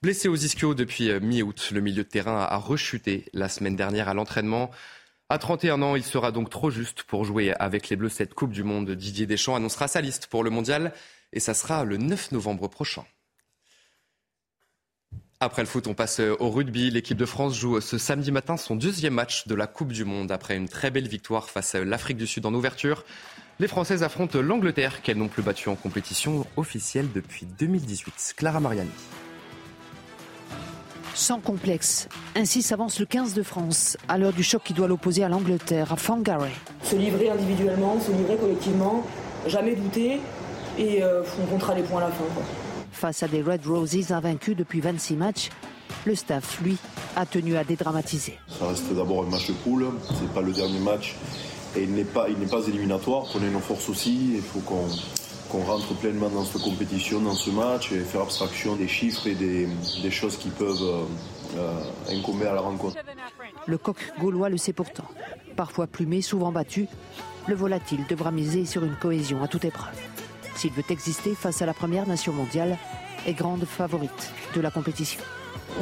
Blessé 0.00 0.28
aux 0.28 0.36
ischios 0.36 0.74
depuis 0.74 1.10
euh, 1.10 1.18
mi-août, 1.18 1.70
le 1.72 1.80
milieu 1.80 2.04
de 2.04 2.08
terrain 2.08 2.38
a 2.38 2.56
rechuté 2.56 3.24
la 3.32 3.48
semaine 3.48 3.74
dernière 3.74 4.08
à 4.08 4.14
l'entraînement. 4.14 4.70
À 5.28 5.38
31 5.38 5.82
ans, 5.82 5.96
il 5.96 6.04
sera 6.04 6.30
donc 6.30 6.50
trop 6.50 6.70
juste 6.70 7.02
pour 7.02 7.24
jouer 7.24 7.52
avec 7.58 7.88
les 7.88 7.96
Bleus 7.96 8.10
cette 8.10 8.32
Coupe 8.32 8.52
du 8.52 8.62
Monde. 8.62 8.92
Didier 8.92 9.26
Deschamps 9.26 9.56
annoncera 9.56 9.88
sa 9.88 10.00
liste 10.00 10.28
pour 10.28 10.44
le 10.44 10.50
mondial 10.50 10.92
et 11.32 11.40
ça 11.40 11.52
sera 11.52 11.84
le 11.84 11.96
9 11.96 12.30
novembre 12.30 12.68
prochain. 12.68 13.04
Après 15.38 15.60
le 15.60 15.68
foot, 15.68 15.86
on 15.86 15.92
passe 15.92 16.20
euh, 16.20 16.34
au 16.40 16.48
rugby. 16.48 16.90
L'équipe 16.90 17.18
de 17.18 17.26
France 17.26 17.54
joue 17.54 17.78
ce 17.82 17.98
samedi 17.98 18.32
matin 18.32 18.56
son 18.56 18.74
deuxième 18.74 19.12
match 19.12 19.46
de 19.46 19.54
la 19.54 19.66
Coupe 19.66 19.92
du 19.92 20.06
Monde 20.06 20.32
après 20.32 20.56
une 20.56 20.66
très 20.66 20.90
belle 20.90 21.08
victoire 21.08 21.50
face 21.50 21.74
à 21.74 21.84
l'Afrique 21.84 22.16
du 22.16 22.26
Sud 22.26 22.46
en 22.46 22.54
ouverture. 22.54 23.04
Les 23.60 23.68
Françaises 23.68 24.02
affrontent 24.02 24.40
l'Angleterre 24.40 25.02
qu'elles 25.02 25.18
n'ont 25.18 25.28
plus 25.28 25.42
battue 25.42 25.68
en 25.68 25.74
compétition 25.74 26.46
officielle 26.56 27.08
depuis 27.14 27.44
2018. 27.58 28.34
Clara 28.34 28.60
Mariani. 28.60 28.88
Sans 31.12 31.40
complexe. 31.40 32.08
Ainsi 32.34 32.62
s'avance 32.62 32.98
le 32.98 33.04
15 33.04 33.34
de 33.34 33.42
France 33.42 33.98
à 34.08 34.16
l'heure 34.16 34.32
du 34.32 34.42
choc 34.42 34.62
qui 34.64 34.72
doit 34.72 34.88
l'opposer 34.88 35.22
à 35.22 35.28
l'Angleterre, 35.28 35.92
à 35.92 35.96
Fangaré. 35.96 36.50
Se 36.82 36.96
livrer 36.96 37.28
individuellement, 37.28 38.00
se 38.00 38.10
livrer 38.10 38.36
collectivement, 38.38 39.06
jamais 39.46 39.74
douter 39.74 40.18
et 40.78 41.02
euh, 41.02 41.22
on 41.42 41.46
comptera 41.46 41.74
les 41.74 41.82
points 41.82 42.00
à 42.00 42.08
la 42.08 42.10
fin. 42.10 42.24
Face 42.96 43.22
à 43.22 43.28
des 43.28 43.42
Red 43.42 43.66
Roses 43.66 44.10
invaincus 44.10 44.56
depuis 44.56 44.80
26 44.80 45.16
matchs, 45.16 45.50
le 46.06 46.14
staff, 46.14 46.62
lui, 46.62 46.78
a 47.14 47.26
tenu 47.26 47.58
à 47.58 47.62
dédramatiser. 47.62 48.38
Ça 48.58 48.68
reste 48.68 48.90
d'abord 48.94 49.24
un 49.24 49.28
match 49.28 49.48
de 49.48 49.52
poule, 49.52 49.88
c'est 50.18 50.32
pas 50.32 50.40
le 50.40 50.52
dernier 50.52 50.78
match 50.78 51.14
et 51.76 51.82
il 51.82 51.92
n'est 51.92 52.04
pas, 52.04 52.30
il 52.30 52.38
n'est 52.38 52.46
pas 52.46 52.66
éliminatoire. 52.66 53.24
Prenez 53.24 53.50
nos 53.50 53.60
forces 53.60 53.90
aussi, 53.90 54.36
il 54.36 54.42
faut 54.42 54.60
qu'on 54.60 54.88
qu'on 55.50 55.62
rentre 55.62 55.94
pleinement 55.94 56.28
dans 56.28 56.44
cette 56.44 56.62
compétition, 56.62 57.20
dans 57.20 57.34
ce 57.34 57.50
match, 57.50 57.92
et 57.92 58.00
faire 58.00 58.22
abstraction 58.22 58.74
des 58.74 58.88
chiffres 58.88 59.28
et 59.28 59.36
des, 59.36 59.68
des 60.02 60.10
choses 60.10 60.36
qui 60.36 60.48
peuvent 60.48 60.82
euh, 60.82 61.04
euh, 61.56 61.80
incomber 62.10 62.46
à 62.46 62.54
la 62.54 62.62
rencontre. 62.62 62.96
Le 63.66 63.78
coq 63.78 63.96
gaulois 64.18 64.48
le 64.48 64.56
sait 64.56 64.72
pourtant. 64.72 65.06
Parfois 65.54 65.86
plumé, 65.86 66.20
souvent 66.20 66.50
battu, 66.50 66.88
le 67.46 67.54
volatile 67.54 68.00
devra 68.08 68.32
miser 68.32 68.64
sur 68.64 68.82
une 68.82 68.96
cohésion 68.96 69.40
à 69.40 69.46
toute 69.46 69.66
épreuve 69.66 69.94
s'il 70.56 70.72
veut 70.72 70.84
exister 70.90 71.34
face 71.34 71.62
à 71.62 71.66
la 71.66 71.74
première 71.74 72.06
nation 72.06 72.32
mondiale 72.32 72.78
et 73.26 73.34
grande 73.34 73.64
favorite 73.64 74.32
de 74.54 74.60
la 74.60 74.70
compétition. 74.70 75.20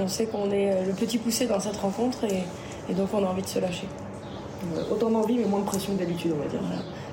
On 0.01 0.09
sait 0.09 0.27
qu'on 0.27 0.51
est 0.51 0.85
le 0.87 0.93
petit 0.93 1.19
poussé 1.19 1.47
dans 1.47 1.61
cette 1.61 1.77
rencontre 1.77 2.25
et, 2.25 2.43
et, 2.89 2.95
donc 2.95 3.09
on 3.13 3.25
a 3.25 3.29
envie 3.29 3.43
de 3.43 3.47
se 3.47 3.59
lâcher. 3.59 3.87
Autant 4.91 5.11
d'envie 5.11 5.37
mais 5.37 5.45
moins 5.45 5.61
de 5.61 5.67
pression 5.67 5.95
que 5.95 5.99
d'habitude 5.99 6.33
on 6.35 6.43
va 6.43 6.49
dire. 6.49 6.61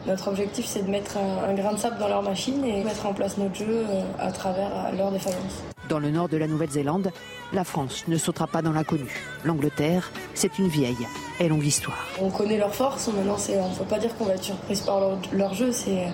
Notre 0.08 0.30
objectif 0.30 0.66
c'est 0.66 0.84
de 0.84 0.90
mettre 0.90 1.18
un, 1.18 1.50
un, 1.50 1.54
grain 1.54 1.74
de 1.74 1.78
sable 1.78 1.98
dans 2.00 2.08
leur 2.08 2.24
machine 2.24 2.64
et 2.66 2.84
mettre 2.84 3.06
en 3.06 3.14
place 3.14 3.38
notre 3.38 3.56
jeu 3.56 3.86
à 4.18 4.32
travers 4.32 4.92
leur 4.98 5.12
défaillance. 5.12 5.64
Dans 5.90 6.00
le 6.00 6.10
nord 6.10 6.30
de 6.30 6.38
la 6.38 6.48
Nouvelle-Zélande, 6.48 7.12
la 7.52 7.66
France 7.66 8.06
ne 8.08 8.18
sautera 8.18 8.48
pas 8.48 8.62
dans 8.62 8.72
l'inconnu. 8.72 9.14
L'Angleterre, 9.44 10.10
c'est 10.34 10.58
une 10.58 10.70
vieille 10.70 11.06
et 11.42 11.50
longue 11.50 11.66
histoire. 11.66 12.08
On 12.22 12.30
connaît 12.30 12.58
leurs 12.58 12.74
forces, 12.74 13.10
maintenant 13.10 13.36
on 13.50 13.70
ne 13.70 13.76
peut 13.76 13.84
pas 13.84 14.00
dire 14.00 14.16
qu'on 14.16 14.24
va 14.24 14.36
être 14.36 14.44
surprise 14.44 14.80
par 14.82 15.02
leur, 15.02 15.18
leur 15.34 15.54
jeu, 15.54 15.74
c'est 15.74 16.08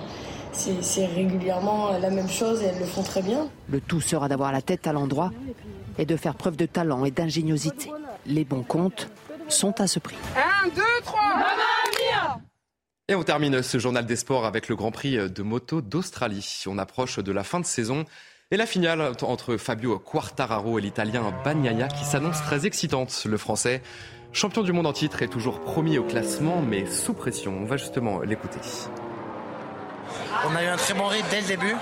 c'est 0.53 1.05
régulièrement 1.05 1.97
la 1.97 2.09
même 2.09 2.29
chose 2.29 2.61
et 2.61 2.65
elles 2.65 2.79
le 2.79 2.85
font 2.85 3.03
très 3.03 3.21
bien. 3.21 3.47
Le 3.69 3.81
tout 3.81 4.01
sera 4.01 4.27
d'avoir 4.27 4.51
la 4.51 4.61
tête 4.61 4.87
à 4.87 4.93
l'endroit 4.93 5.31
et 5.97 6.05
de 6.05 6.15
faire 6.15 6.35
preuve 6.35 6.57
de 6.57 6.65
talent 6.65 7.05
et 7.05 7.11
d'ingéniosité. 7.11 7.91
Les 8.25 8.43
bons 8.43 8.63
comptes 8.63 9.09
sont 9.47 9.79
à 9.79 9.87
ce 9.87 9.99
prix. 9.99 10.17
1, 10.65 10.69
2, 10.69 10.81
3 11.03 11.21
et 13.09 13.15
on 13.15 13.23
termine 13.23 13.63
ce 13.63 13.77
journal 13.77 14.05
des 14.05 14.17
sports 14.17 14.45
avec 14.45 14.67
le 14.67 14.75
Grand 14.75 14.91
Prix 14.91 15.15
de 15.15 15.41
moto 15.41 15.79
d'Australie. 15.79 16.63
On 16.67 16.77
approche 16.77 17.19
de 17.19 17.31
la 17.31 17.45
fin 17.45 17.61
de 17.61 17.65
saison 17.65 18.03
et 18.51 18.57
la 18.57 18.65
finale 18.65 19.13
entre 19.21 19.55
Fabio 19.55 19.97
Quartararo 19.97 20.77
et 20.77 20.81
l'Italien 20.81 21.33
Bagnaia 21.45 21.87
qui 21.87 22.03
s'annonce 22.03 22.41
très 22.41 22.65
excitante. 22.65 23.23
Le 23.25 23.37
Français, 23.37 23.81
champion 24.33 24.61
du 24.61 24.73
monde 24.73 24.87
en 24.87 24.93
titre, 24.93 25.21
est 25.21 25.29
toujours 25.29 25.61
premier 25.61 25.99
au 25.99 26.03
classement 26.03 26.61
mais 26.61 26.85
sous 26.85 27.13
pression. 27.13 27.57
On 27.57 27.65
va 27.65 27.77
justement 27.77 28.19
l'écouter. 28.19 28.59
On 30.45 30.55
a 30.55 30.63
eu 30.63 30.67
un 30.67 30.77
très 30.77 30.93
bon 30.93 31.07
rythme 31.07 31.27
dès 31.29 31.41
le 31.41 31.47
début. 31.47 31.75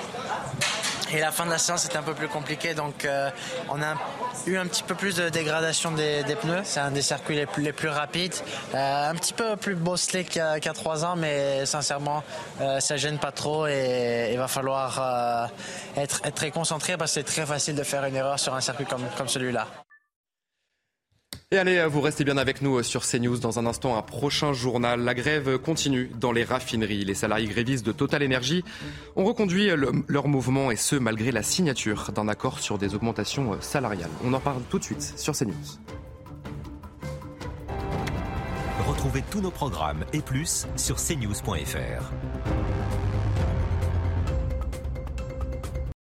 Et 1.14 1.20
la 1.20 1.32
fin 1.32 1.46
de 1.46 1.52
la 1.52 1.60
séance 1.60 1.86
était 1.86 1.98
un 1.98 2.04
peu 2.04 2.14
plus 2.14 2.28
compliquée, 2.28 2.74
donc 2.74 3.06
euh, 3.06 3.30
on 3.70 3.82
a 3.82 3.94
eu 4.48 4.58
un 4.58 4.66
petit 4.66 4.82
peu 4.82 4.96
plus 4.96 5.16
de 5.16 5.30
dégradation 5.30 5.92
des, 5.92 6.24
pneus. 6.42 6.62
C'est 6.64 6.80
un 6.80 6.92
des 6.92 7.04
circuits 7.04 7.36
les 7.36 7.46
plus, 7.46 7.90
rapides. 7.90 8.34
Euh, 8.74 9.10
un 9.12 9.16
petit 9.16 9.34
peu 9.34 9.56
plus 9.56 9.76
bosselé 9.76 10.26
y 10.36 10.40
a 10.40 10.60
trois 10.74 11.06
ans, 11.06 11.16
mais 11.16 11.66
sincèrement, 11.66 12.24
euh, 12.60 12.80
ça 12.80 12.98
gêne 12.98 13.20
pas 13.20 13.32
trop 13.32 13.68
et 13.68 14.32
il 14.32 14.38
va 14.38 14.48
falloir 14.48 15.50
être, 15.96 16.22
être, 16.24 16.36
très 16.36 16.52
concentré 16.52 16.98
parce 16.98 17.12
que 17.12 17.20
c'est 17.20 17.24
très 17.24 17.46
facile 17.46 17.76
de 17.76 17.84
faire 17.84 18.04
une 18.06 18.16
erreur 18.16 18.40
sur 18.40 18.56
un 18.56 18.62
circuit 18.62 18.86
comme 18.86 19.28
celui-là. 19.28 19.68
Et 21.52 21.58
allez, 21.60 21.86
vous 21.86 22.02
restez 22.02 22.24
bien 22.24 22.38
avec 22.38 22.64
nous 22.64 22.82
sur 22.82 23.06
CNews. 23.06 23.38
Dans 23.38 23.60
un 23.60 23.68
instant, 23.68 23.96
un 23.96 24.02
prochain 24.02 24.52
journal. 24.52 25.02
La 25.02 25.14
grève 25.14 25.60
continue 25.60 26.10
dans 26.20 26.32
les 26.32 26.44
raffineries. 26.44 27.06
Les 27.06 27.14
salariés 27.14 27.46
grévistes 27.48 27.86
de 27.86 27.92
Total 27.92 28.24
Energy 28.24 28.64
ont 29.16 29.26
reconduit 29.26 29.70
leur 30.08 30.28
mouvement 30.28 30.72
et 30.72 30.76
ce, 30.76 30.96
malgré 30.96 31.32
la 31.32 31.44
signature 31.44 32.12
d'un 32.14 32.28
accord 32.28 32.60
sur 32.60 32.80
des 32.80 32.96
augmentations 32.96 33.62
salariales. 33.62 34.10
On 34.24 34.34
en 34.34 34.40
parle 34.40 34.64
tout 34.72 34.80
de 34.80 34.84
suite 34.84 35.14
sur 35.18 35.36
CNews. 35.36 35.54
Retrouvez 38.88 39.24
tous 39.30 39.42
nos 39.42 39.52
programmes 39.52 40.04
et 40.14 40.22
plus 40.22 40.66
sur 40.76 40.96
cnews.fr. 40.96 42.12